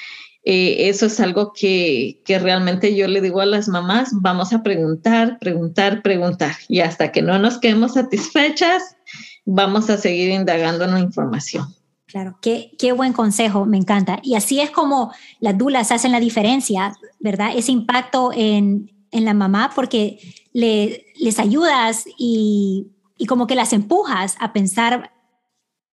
eh, 0.43 0.89
eso 0.89 1.07
es 1.07 1.19
algo 1.19 1.51
que, 1.53 2.21
que, 2.25 2.39
realmente 2.39 2.95
yo 2.95 3.07
le 3.07 3.21
digo 3.21 3.41
a 3.41 3.45
las 3.45 3.67
mamás, 3.67 4.09
vamos 4.13 4.53
a 4.53 4.63
preguntar, 4.63 5.37
preguntar, 5.39 6.01
preguntar. 6.01 6.55
Y 6.67 6.79
hasta 6.79 7.11
que 7.11 7.21
no 7.21 7.37
nos 7.39 7.57
quedemos 7.57 7.93
satisfechas, 7.93 8.95
vamos 9.45 9.89
a 9.89 9.97
seguir 9.97 10.29
indagando 10.29 10.85
en 10.85 10.93
la 10.93 10.99
información. 11.01 11.65
Claro, 12.05 12.39
qué, 12.41 12.71
qué 12.79 12.91
buen 12.91 13.13
consejo, 13.13 13.65
me 13.65 13.77
encanta. 13.77 14.19
Y 14.23 14.35
así 14.35 14.61
es 14.61 14.71
como 14.71 15.13
las 15.39 15.57
dulas 15.57 15.91
hacen 15.91 16.11
la 16.11 16.19
diferencia, 16.19 16.93
¿verdad? 17.19 17.51
Ese 17.55 17.71
impacto 17.71 18.31
en, 18.33 18.91
en 19.11 19.25
la 19.25 19.33
mamá 19.33 19.71
porque 19.75 20.19
le, 20.53 21.05
les 21.19 21.37
ayudas 21.37 22.05
y, 22.17 22.87
y 23.17 23.25
como 23.25 23.45
que 23.45 23.53
las 23.53 23.73
empujas 23.73 24.35
a 24.39 24.53
pensar, 24.53 25.11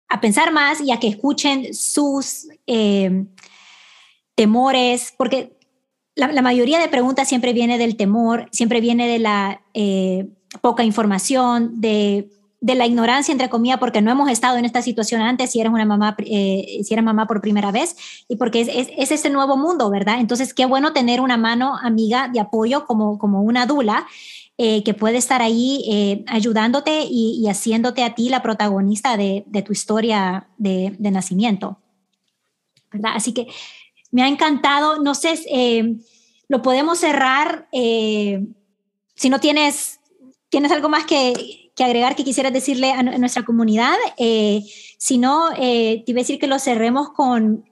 a 0.08 0.22
pensar 0.22 0.54
más 0.54 0.80
y 0.80 0.92
a 0.92 1.00
que 1.00 1.08
escuchen 1.08 1.74
sus... 1.74 2.48
Eh, 2.68 3.26
temores, 4.36 5.14
porque 5.18 5.56
la, 6.16 6.42
mayoría 6.42 6.80
de 6.80 6.88
preguntas 6.88 7.28
siempre 7.28 7.54
viene 7.54 7.78
del 7.78 7.98
temor, 7.98 8.48
siempre 8.52 8.82
viene 8.82 9.08
de 9.08 9.20
la 9.20 9.62
eh, 9.74 10.30
poca 10.62 10.84
información, 10.84 11.82
de, 11.82 12.30
la 12.62 12.88
ignorancia, 12.88 13.32
entre 13.32 13.50
comillas, 13.50 13.78
porque 13.78 14.02
no 14.02 14.10
hemos 14.12 14.30
estado 14.30 14.58
en 14.58 14.66
esta 14.66 14.82
situación 14.82 15.22
antes, 15.22 15.52
si 15.52 15.60
eres 15.60 15.72
una 15.72 15.86
mamá, 15.86 16.16
eh, 16.20 16.82
si 16.84 16.94
eres 16.94 17.06
mamá 17.06 17.28
por 17.28 17.40
primera 17.40 17.72
vez, 17.72 17.96
y 18.28 18.38
porque 18.38 18.62
es, 18.62 18.90
es, 18.98 19.12
este 19.12 19.30
nuevo 19.30 19.56
mundo, 19.56 19.90
¿verdad? 19.92 20.20
Entonces, 20.20 20.54
qué 20.54 20.66
bueno 20.66 20.92
tener 20.92 21.22
una 21.22 21.38
mano 21.38 21.78
amiga 21.78 22.28
de 22.28 22.40
apoyo 22.40 22.86
como, 22.86 23.18
como 23.18 23.42
una 23.42 23.66
dula. 23.66 24.08
Eh, 24.58 24.84
que 24.84 24.94
puede 24.94 25.18
estar 25.18 25.42
ahí 25.42 26.24
ayudándote 26.28 27.02
y, 27.10 27.46
haciéndote 27.50 28.06
a 28.06 28.16
ti 28.16 28.30
la 28.30 28.42
protagonista 28.42 29.18
de, 29.18 29.44
tu 29.66 29.74
historia 29.74 30.48
de, 30.58 30.96
de 30.98 31.12
nacimiento. 31.12 31.78
¿verdad? 32.90 33.12
Así 33.16 33.34
que 33.34 33.48
me 34.16 34.24
ha 34.24 34.30
encantado. 34.30 35.02
No 35.02 35.14
sé, 35.14 35.38
eh, 35.52 35.98
lo 36.48 36.62
podemos 36.62 37.00
cerrar. 37.00 37.68
Eh, 37.74 38.48
si 39.14 39.28
no 39.28 39.42
tienes, 39.42 40.00
tienes 40.48 40.72
algo 40.72 40.88
más 40.88 41.04
que, 41.04 41.70
agregar 41.78 42.16
que 42.16 42.24
quisieras 42.24 42.54
decirle 42.54 42.92
a, 42.92 43.04
nuestra 43.04 43.44
comunidad. 43.44 43.94
Eh, 44.18 44.64
si 44.98 45.18
no, 45.18 45.50
te 45.54 46.04
iba 46.08 46.20
a 46.20 46.24
decir 46.24 46.40
que 46.40 46.48
lo 46.48 46.60
cerremos 46.60 47.10
con 47.10 47.66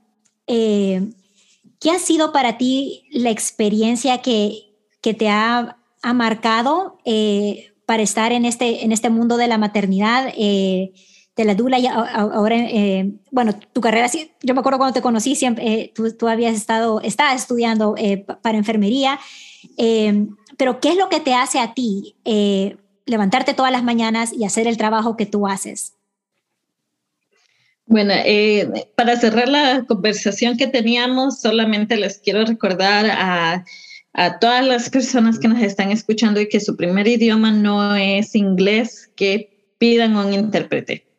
qué 0.46 1.92
ha 1.92 2.00
sido 2.00 2.34
para 2.34 2.58
ti 2.58 3.06
la 3.12 3.30
experiencia 3.30 4.22
que, 4.22 4.70
te 5.02 5.30
ha, 5.30 5.78
ha 6.02 6.14
marcado 6.14 6.98
para 7.86 8.04
estar 8.04 8.34
en 8.34 8.44
este, 8.44 8.84
en 8.84 8.92
este 8.92 9.10
mundo 9.10 9.38
de 9.38 9.48
la 9.48 9.58
maternidad 9.58 10.34
de 11.36 11.46
la 11.46 11.56
Dula 11.56 11.80
y 11.80 11.88
ahora, 11.88 12.56
eh, 12.58 13.12
bueno, 13.32 13.58
tu 13.74 13.82
carrera, 13.82 14.10
yo 14.41 14.54
me 14.54 14.60
acuerdo 14.60 14.78
cuando 14.78 14.93
te 14.93 15.02
conocí, 15.02 15.36
siempre, 15.36 15.65
eh, 15.67 15.93
tú, 15.96 16.28
habías 16.28 16.54
estado, 16.56 17.02
estabas 17.02 17.41
estudiando 17.41 17.96
eh, 17.98 18.26
para 18.41 18.58
enfermería, 18.58 19.19
pero 20.58 20.80
¿qué 20.80 20.89
es 20.89 20.98
lo 20.98 21.10
que 21.10 21.19
te 21.19 21.34
hace 21.34 21.60
a 21.60 21.74
ti 21.74 22.15
levantarte 23.06 23.54
todas 23.54 23.72
las 23.72 23.84
mañanas 23.84 24.32
y 24.32 24.46
hacer 24.46 24.67
el 24.67 24.78
trabajo 24.78 25.17
que 25.17 25.26
tú 25.26 25.48
haces? 25.48 25.93
Bueno, 27.86 28.13
para 28.96 29.17
cerrar 29.17 29.50
la 29.50 29.86
conversación 29.88 30.58
que 30.58 30.67
teníamos, 30.67 31.41
solamente 31.41 31.98
les 31.98 32.19
quiero 32.19 32.46
recordar 32.46 33.08
a, 33.10 33.65
a 34.13 34.39
todas 34.39 34.65
las 34.65 34.89
personas 34.89 35.39
que 35.39 35.48
nos 35.48 35.62
están 35.62 35.91
escuchando 35.91 36.39
y 36.39 36.48
que 36.48 36.60
su 36.60 36.78
primer 36.78 37.08
idioma 37.08 37.52
no 37.52 37.96
es 37.96 38.36
inglés, 38.36 39.10
que 39.15 39.74
pidan 39.80 40.15
un 40.15 40.34
intérprete 40.34 41.12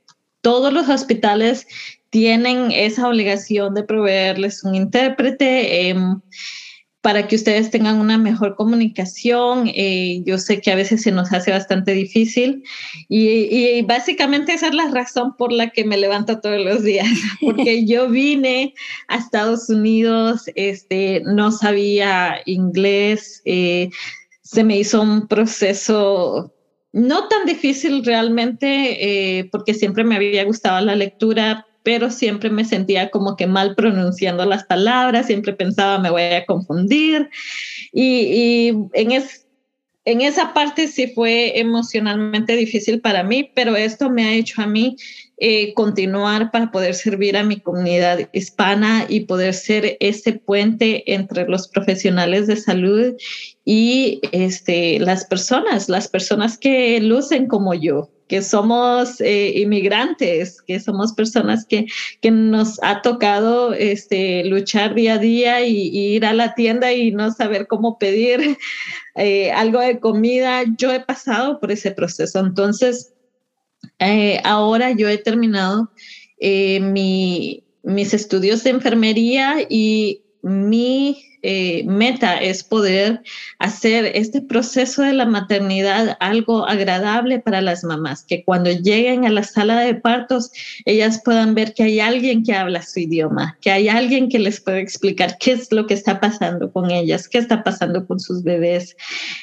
todos 0.45 0.73
los 0.73 0.89
hospitales 0.89 1.67
tienen 2.11 2.71
esa 2.71 3.09
obligación 3.09 3.75
de 3.75 3.83
proveerles 3.83 4.63
un 4.63 4.75
intérprete. 4.75 5.89
Em, 5.89 6.21
para 7.05 7.29
que 7.29 7.37
ustedes 7.37 7.71
tengan 7.71 8.01
una 8.01 8.17
mejor 8.17 8.57
comunicación. 8.57 9.71
Eh, 9.75 10.23
yo 10.25 10.39
sé 10.39 10.63
que 10.63 10.73
a 10.73 10.75
veces 10.75 11.03
se 11.03 11.13
nos 11.13 11.31
hace 11.35 11.51
bastante 11.51 11.93
difícil 11.93 12.63
y, 13.11 13.83
básicamente 13.83 14.55
esa 14.55 14.69
es 14.69 14.75
la 14.75 14.89
razón 14.89 15.37
por 15.37 15.53
la 15.53 15.69
que 15.69 15.85
me 15.85 15.99
levanto 15.99 16.41
todos 16.41 16.65
los 16.65 16.83
días, 16.83 17.07
porque 17.43 17.85
yo 17.85 18.09
vine 18.09 18.73
a 19.09 19.19
Estados 19.19 19.69
Unidos, 19.69 20.45
este, 20.55 21.21
no 21.27 21.53
sabía 21.53 22.41
inglés, 22.47 23.43
eh, 23.45 23.91
se 24.43 24.65
me 24.65 24.79
hizo 24.79 25.03
un 25.03 25.29
proceso 25.29 26.55
no 26.95 27.27
tan 27.27 27.45
difícil 27.45 28.05
realmente, 28.05 29.39
eh, 29.39 29.49
porque 29.51 29.75
siempre 29.75 30.05
me 30.05 30.15
había 30.15 30.45
gustado 30.45 30.81
la 30.81 30.95
lectura, 30.95 31.67
pero 31.83 32.09
siempre 32.09 32.51
me 32.51 32.65
sentía 32.65 33.11
como 33.11 33.35
que 33.35 33.49
mal 33.49 33.75
pronunciando 33.75 34.45
las 34.47 34.63
palabras, 34.65 35.27
siempre 35.27 35.55
pensaba 35.55 35.99
me 35.99 36.11
voy 36.11 36.23
a 36.23 36.47
confundir 36.47 37.29
y, 37.93 38.69
en, 38.93 39.11
en 40.05 40.21
esa 40.21 40.55
parte 40.55 40.87
sí 40.87 41.09
fue 41.09 41.59
emocionalmente 41.59 42.55
difícil 42.55 43.01
para 43.01 43.25
mí, 43.25 43.51
pero 43.57 43.75
esto 43.75 44.09
me 44.09 44.25
ha 44.25 44.33
hecho 44.33 44.63
a 44.63 44.67
mí 44.69 44.97
eh, 45.39 45.75
continuar 45.75 46.51
para 46.51 46.71
poder 46.71 46.95
servir 46.95 47.37
a 47.37 47.43
mi 47.43 47.61
comunidad 47.61 48.29
hispana 48.33 49.07
y 49.09 49.21
poder 49.21 49.55
ser 49.55 49.97
ese 50.01 50.35
puente 50.35 51.13
entre 51.13 51.49
los 51.49 51.69
profesionales 51.69 52.47
de 52.47 52.57
salud 52.57 53.15
y 53.65 54.21
este, 54.33 55.01
las 55.01 55.25
personas, 55.25 55.89
las 55.89 56.09
personas 56.09 56.57
que 56.57 57.01
lucen 57.01 57.49
como 57.49 57.75
yo 57.75 58.11
que 58.29 58.43
somos 58.43 59.21
eh, 59.21 59.53
inmigrantes, 59.61 60.63
que 60.63 60.81
somos 60.81 61.13
personas 61.13 61.67
que, 61.67 61.87
que, 62.21 62.31
nos 62.31 62.83
ha 62.83 63.03
tocado 63.03 63.75
este, 63.75 64.45
luchar 64.45 64.95
día 64.95 65.15
a 65.15 65.19
día 65.19 65.67
y, 65.67 65.89
ir 65.95 66.25
a 66.25 66.33
la 66.33 66.55
tienda 66.55 66.93
y 66.93 67.11
no 67.11 67.31
saber 67.31 67.67
cómo 67.67 67.99
pedir 67.99 68.57
eh, 69.15 69.53
algo 69.53 69.81
de 69.81 70.01
comida. 70.01 70.63
Yo 70.79 70.93
he 70.93 71.01
pasado 71.01 71.61
por 71.61 71.71
ese 71.71 71.91
proceso. 71.91 72.41
Entonces, 72.41 73.14
eh, 73.99 74.41
ahora 74.45 74.93
yo 74.93 75.09
he 75.09 75.19
terminado 75.19 75.91
mi, 76.41 77.65
mis 77.83 78.15
estudios 78.15 78.65
de 78.65 78.71
enfermería 78.71 79.67
y 79.69 80.23
mi 80.43 81.25
eh, 81.47 81.85
meta 81.85 82.39
es 82.39 82.65
poder 82.65 83.23
hacer 83.59 84.07
este 84.15 84.41
proceso 84.41 85.03
de 85.03 85.13
la 85.13 85.27
maternidad 85.27 86.17
algo 86.21 86.67
agradable 86.67 87.39
para 87.39 87.61
las 87.61 87.85
mamás, 87.85 88.25
que 88.25 88.45
cuando 88.45 88.71
lleguen 88.71 89.27
a 89.27 89.31
la 89.31 89.43
sala 89.43 89.81
de 89.81 89.95
partos, 89.95 90.51
ellas 90.87 91.21
puedan 91.23 91.55
ver 91.55 91.75
que 91.75 91.83
hay 91.83 92.01
alguien 92.01 92.45
que 92.45 92.55
habla 92.55 92.81
su 92.81 93.01
idioma, 93.01 93.59
que 93.61 93.71
hay 93.71 93.91
alguien 93.91 94.31
que 94.31 94.39
les 94.39 94.59
puede 94.59 94.81
explicar 94.81 95.37
qué 95.39 95.53
es 95.53 95.71
lo 95.71 95.87
que 95.87 95.93
está 95.93 96.19
pasando 96.19 96.73
con 96.73 96.91
ellas, 96.91 97.29
qué 97.29 97.37
está 97.37 97.63
pasando 97.63 98.07
con 98.07 98.21
sus 98.21 98.43
bebés. 98.43 98.97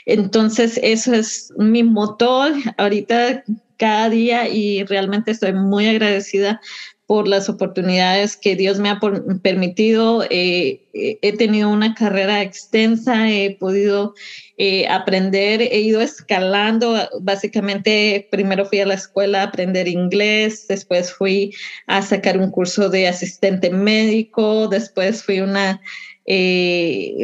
Entonces, 0.08 0.80
eso 0.82 1.14
es 1.14 1.54
mi 1.60 1.84
motor 1.84 2.52
ahorita 2.78 3.44
cada 3.82 4.12
día 4.12 4.48
y 4.48 4.84
realmente 4.84 5.32
estoy 5.32 5.54
muy 5.54 5.88
agradecida 5.88 6.62
por 7.08 7.28
las 7.28 7.50
oportunidades 7.50 8.38
que 8.38 8.56
Dios 8.56 8.78
me 8.78 8.92
ha 8.92 9.00
permitido. 9.42 10.24
Eh, 10.30 10.84
he 10.94 11.36
tenido 11.36 11.68
una 11.68 11.96
carrera 11.96 12.44
extensa, 12.44 13.28
he 13.28 13.58
podido 13.60 14.14
eh, 14.58 14.88
aprender, 14.88 15.64
he 15.64 15.80
ido 15.80 16.00
escalando. 16.00 16.96
Básicamente, 17.22 18.28
primero 18.30 18.66
fui 18.66 18.82
a 18.82 18.86
la 18.86 18.94
escuela 18.94 19.42
a 19.42 19.46
aprender 19.46 19.88
inglés, 19.88 20.68
después 20.68 21.12
fui 21.12 21.52
a 21.88 22.04
sacar 22.04 22.38
un 22.38 22.52
curso 22.52 22.88
de 22.88 23.08
asistente 23.08 23.72
médico, 23.72 24.68
después 24.68 25.24
fui 25.24 25.42
una 25.42 25.82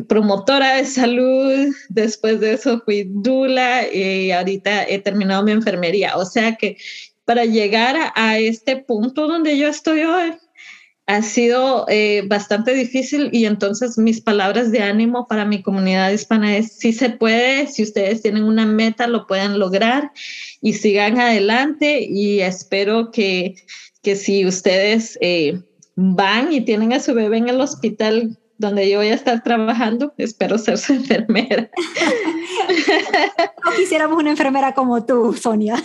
promotora 0.07 0.75
de 0.77 0.85
salud, 0.85 1.73
después 1.89 2.39
de 2.39 2.53
eso 2.53 2.81
fui 2.83 3.03
dula 3.07 3.91
y 3.93 4.31
ahorita 4.31 4.87
he 4.87 4.99
terminado 4.99 5.43
mi 5.43 5.51
enfermería. 5.51 6.17
O 6.17 6.25
sea 6.25 6.55
que 6.55 6.77
para 7.27 7.43
llegar 7.43 8.13
a, 8.15 8.39
este 8.39 8.77
punto 8.77 9.27
donde 9.27 9.57
yo 9.57 9.67
estoy 9.67 10.03
hoy 10.03 10.33
ha 11.07 11.21
sido 11.21 11.85
eh, 11.89 12.23
bastante 12.25 12.73
difícil 12.73 13.29
y 13.33 13.45
entonces 13.45 13.97
mis 13.97 14.21
palabras 14.21 14.71
de 14.71 14.79
ánimo 14.79 15.27
para 15.27 15.43
mi 15.43 15.61
comunidad 15.61 16.11
hispana 16.11 16.55
es 16.55 16.77
si 16.77 16.93
se 16.93 17.09
puede, 17.09 17.67
si 17.67 17.83
ustedes 17.83 18.21
tienen 18.21 18.43
una 18.43 18.65
meta 18.65 19.07
lo 19.07 19.27
pueden 19.27 19.59
lograr 19.59 20.11
y 20.61 20.73
sigan 20.73 21.19
adelante 21.19 22.01
y 22.09 22.39
espero 22.39 23.11
que, 23.11 23.55
que 24.01 24.15
si 24.15 24.45
ustedes 24.45 25.17
eh, 25.19 25.61
van 25.95 26.53
y 26.53 26.61
tienen 26.61 26.93
a 26.93 27.01
su 27.01 27.13
bebé 27.13 27.39
en 27.39 27.49
el 27.49 27.59
hospital 27.59 28.39
donde 28.57 28.89
yo 28.89 28.99
voy 28.99 29.07
a 29.07 29.13
estar 29.13 29.43
trabajando, 29.43 30.13
espero 30.17 30.57
ser 30.57 30.77
su 30.77 30.93
enfermera. 30.93 31.69
no 33.65 33.71
quisiéramos 33.77 34.17
una 34.17 34.31
enfermera 34.31 34.73
como 34.73 35.05
tú, 35.05 35.33
Sonia. 35.33 35.75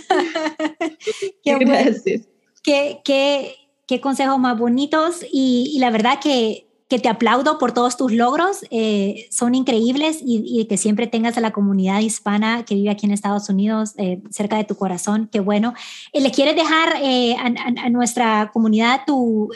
qué 1.44 1.58
Gracias. 1.58 2.22
Qué, 2.62 3.00
qué, 3.04 3.56
qué, 3.86 4.00
consejos 4.00 4.38
más 4.38 4.56
bonitos 4.58 5.24
y, 5.32 5.72
y 5.74 5.78
la 5.80 5.90
verdad 5.90 6.20
que 6.22 6.66
que 6.92 6.98
te 6.98 7.08
aplaudo 7.08 7.58
por 7.58 7.72
todos 7.72 7.96
tus 7.96 8.12
logros, 8.12 8.66
eh, 8.70 9.26
son 9.30 9.54
increíbles 9.54 10.18
y, 10.22 10.66
que 10.66 10.76
siempre 10.76 11.06
tengas 11.06 11.38
a 11.38 11.40
la 11.40 11.50
comunidad 11.50 12.00
hispana 12.00 12.66
que 12.66 12.74
vive 12.74 12.90
aquí 12.90 13.06
en 13.06 13.12
Estados 13.12 13.48
Unidos 13.48 13.94
eh, 13.96 14.20
cerca 14.28 14.58
de 14.58 14.64
tu 14.64 14.74
corazón, 14.74 15.30
qué 15.32 15.40
bueno. 15.40 15.72
Eh, 16.12 16.20
¿Le 16.20 16.30
quieres 16.30 16.54
dejar 16.54 16.96
a, 16.96 17.88
nuestra 17.88 18.50
comunidad 18.52 19.04
tu, 19.06 19.48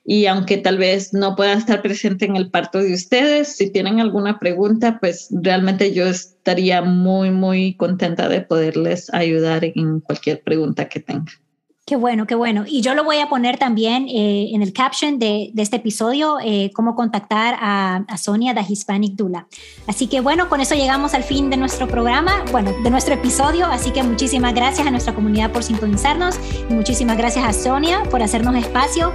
Y 0.06 0.26
aunque 0.26 0.58
tal 0.58 0.76
vez 0.78 1.12
no 1.14 1.34
pueda 1.36 1.54
estar 1.54 1.80
presente 1.82 2.24
en 2.26 2.36
el 2.36 2.50
parto 2.50 2.78
de 2.78 2.92
ustedes, 2.94 3.56
si 3.56 3.70
tienen 3.70 4.00
alguna 4.00 4.38
pregunta, 4.38 4.98
pues 5.00 5.28
realmente 5.30 5.92
yo 5.92 6.06
estaría 6.06 6.80
muy, 6.82 7.30
muy 7.30 7.74
contenta 7.76 8.28
de 8.28 8.42
poderles 8.42 9.12
ayudar 9.12 9.64
en 9.64 10.00
cualquier 10.00 10.42
pregunta 10.42 10.88
que 10.88 11.00
tengan. 11.00 11.43
Qué 11.86 11.96
bueno, 11.96 12.26
qué 12.26 12.34
bueno. 12.34 12.64
Y 12.66 12.80
yo 12.80 12.94
lo 12.94 13.04
voy 13.04 13.18
a 13.18 13.28
poner 13.28 13.58
también 13.58 14.06
eh, 14.08 14.48
en 14.54 14.62
el 14.62 14.72
caption 14.72 15.18
de, 15.18 15.52
este 15.54 15.76
episodio, 15.76 16.38
eh, 16.42 16.70
cómo 16.74 16.94
contactar 16.94 17.56
a, 17.60 18.04
Sonia 18.16 18.54
de 18.54 18.62
Hispanic 18.66 19.16
Dula. 19.16 19.48
Así 19.86 20.06
que 20.06 20.22
bueno, 20.22 20.48
con 20.48 20.62
eso 20.62 20.74
llegamos 20.74 21.12
al 21.12 21.24
fin 21.24 21.50
de 21.50 21.58
nuestro 21.58 21.86
programa, 21.86 22.42
bueno, 22.52 22.72
de 22.82 22.88
nuestro 22.88 23.12
episodio. 23.12 23.66
Así 23.66 23.90
que 23.90 24.02
muchísimas 24.02 24.54
gracias 24.54 24.86
a 24.86 24.90
nuestra 24.90 25.14
comunidad 25.14 25.52
por 25.52 25.62
sintonizarnos 25.62 26.40
y 26.70 26.72
muchísimas 26.72 27.18
gracias 27.18 27.44
a 27.44 27.52
Sonia 27.52 28.02
por 28.10 28.22
hacernos 28.22 28.56
espacio 28.56 29.12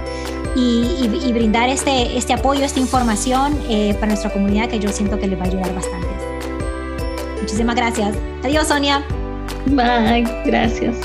y, 0.54 1.32
brindar 1.32 1.68
este, 1.68 2.16
este 2.16 2.34
apoyo, 2.34 2.64
esta 2.64 2.78
información 2.78 3.58
eh, 3.68 3.94
para 3.94 4.08
nuestra 4.08 4.32
comunidad 4.32 4.68
que 4.68 4.78
yo 4.78 4.90
siento 4.90 5.18
que 5.18 5.26
les 5.26 5.38
va 5.38 5.44
a 5.44 5.48
ayudar 5.48 5.74
bastante. 5.74 6.06
Muchísimas 7.40 7.74
gracias. 7.74 8.16
Adiós, 8.44 8.68
Sonia. 8.68 9.04
Bye, 9.66 10.24
gracias. 10.44 10.96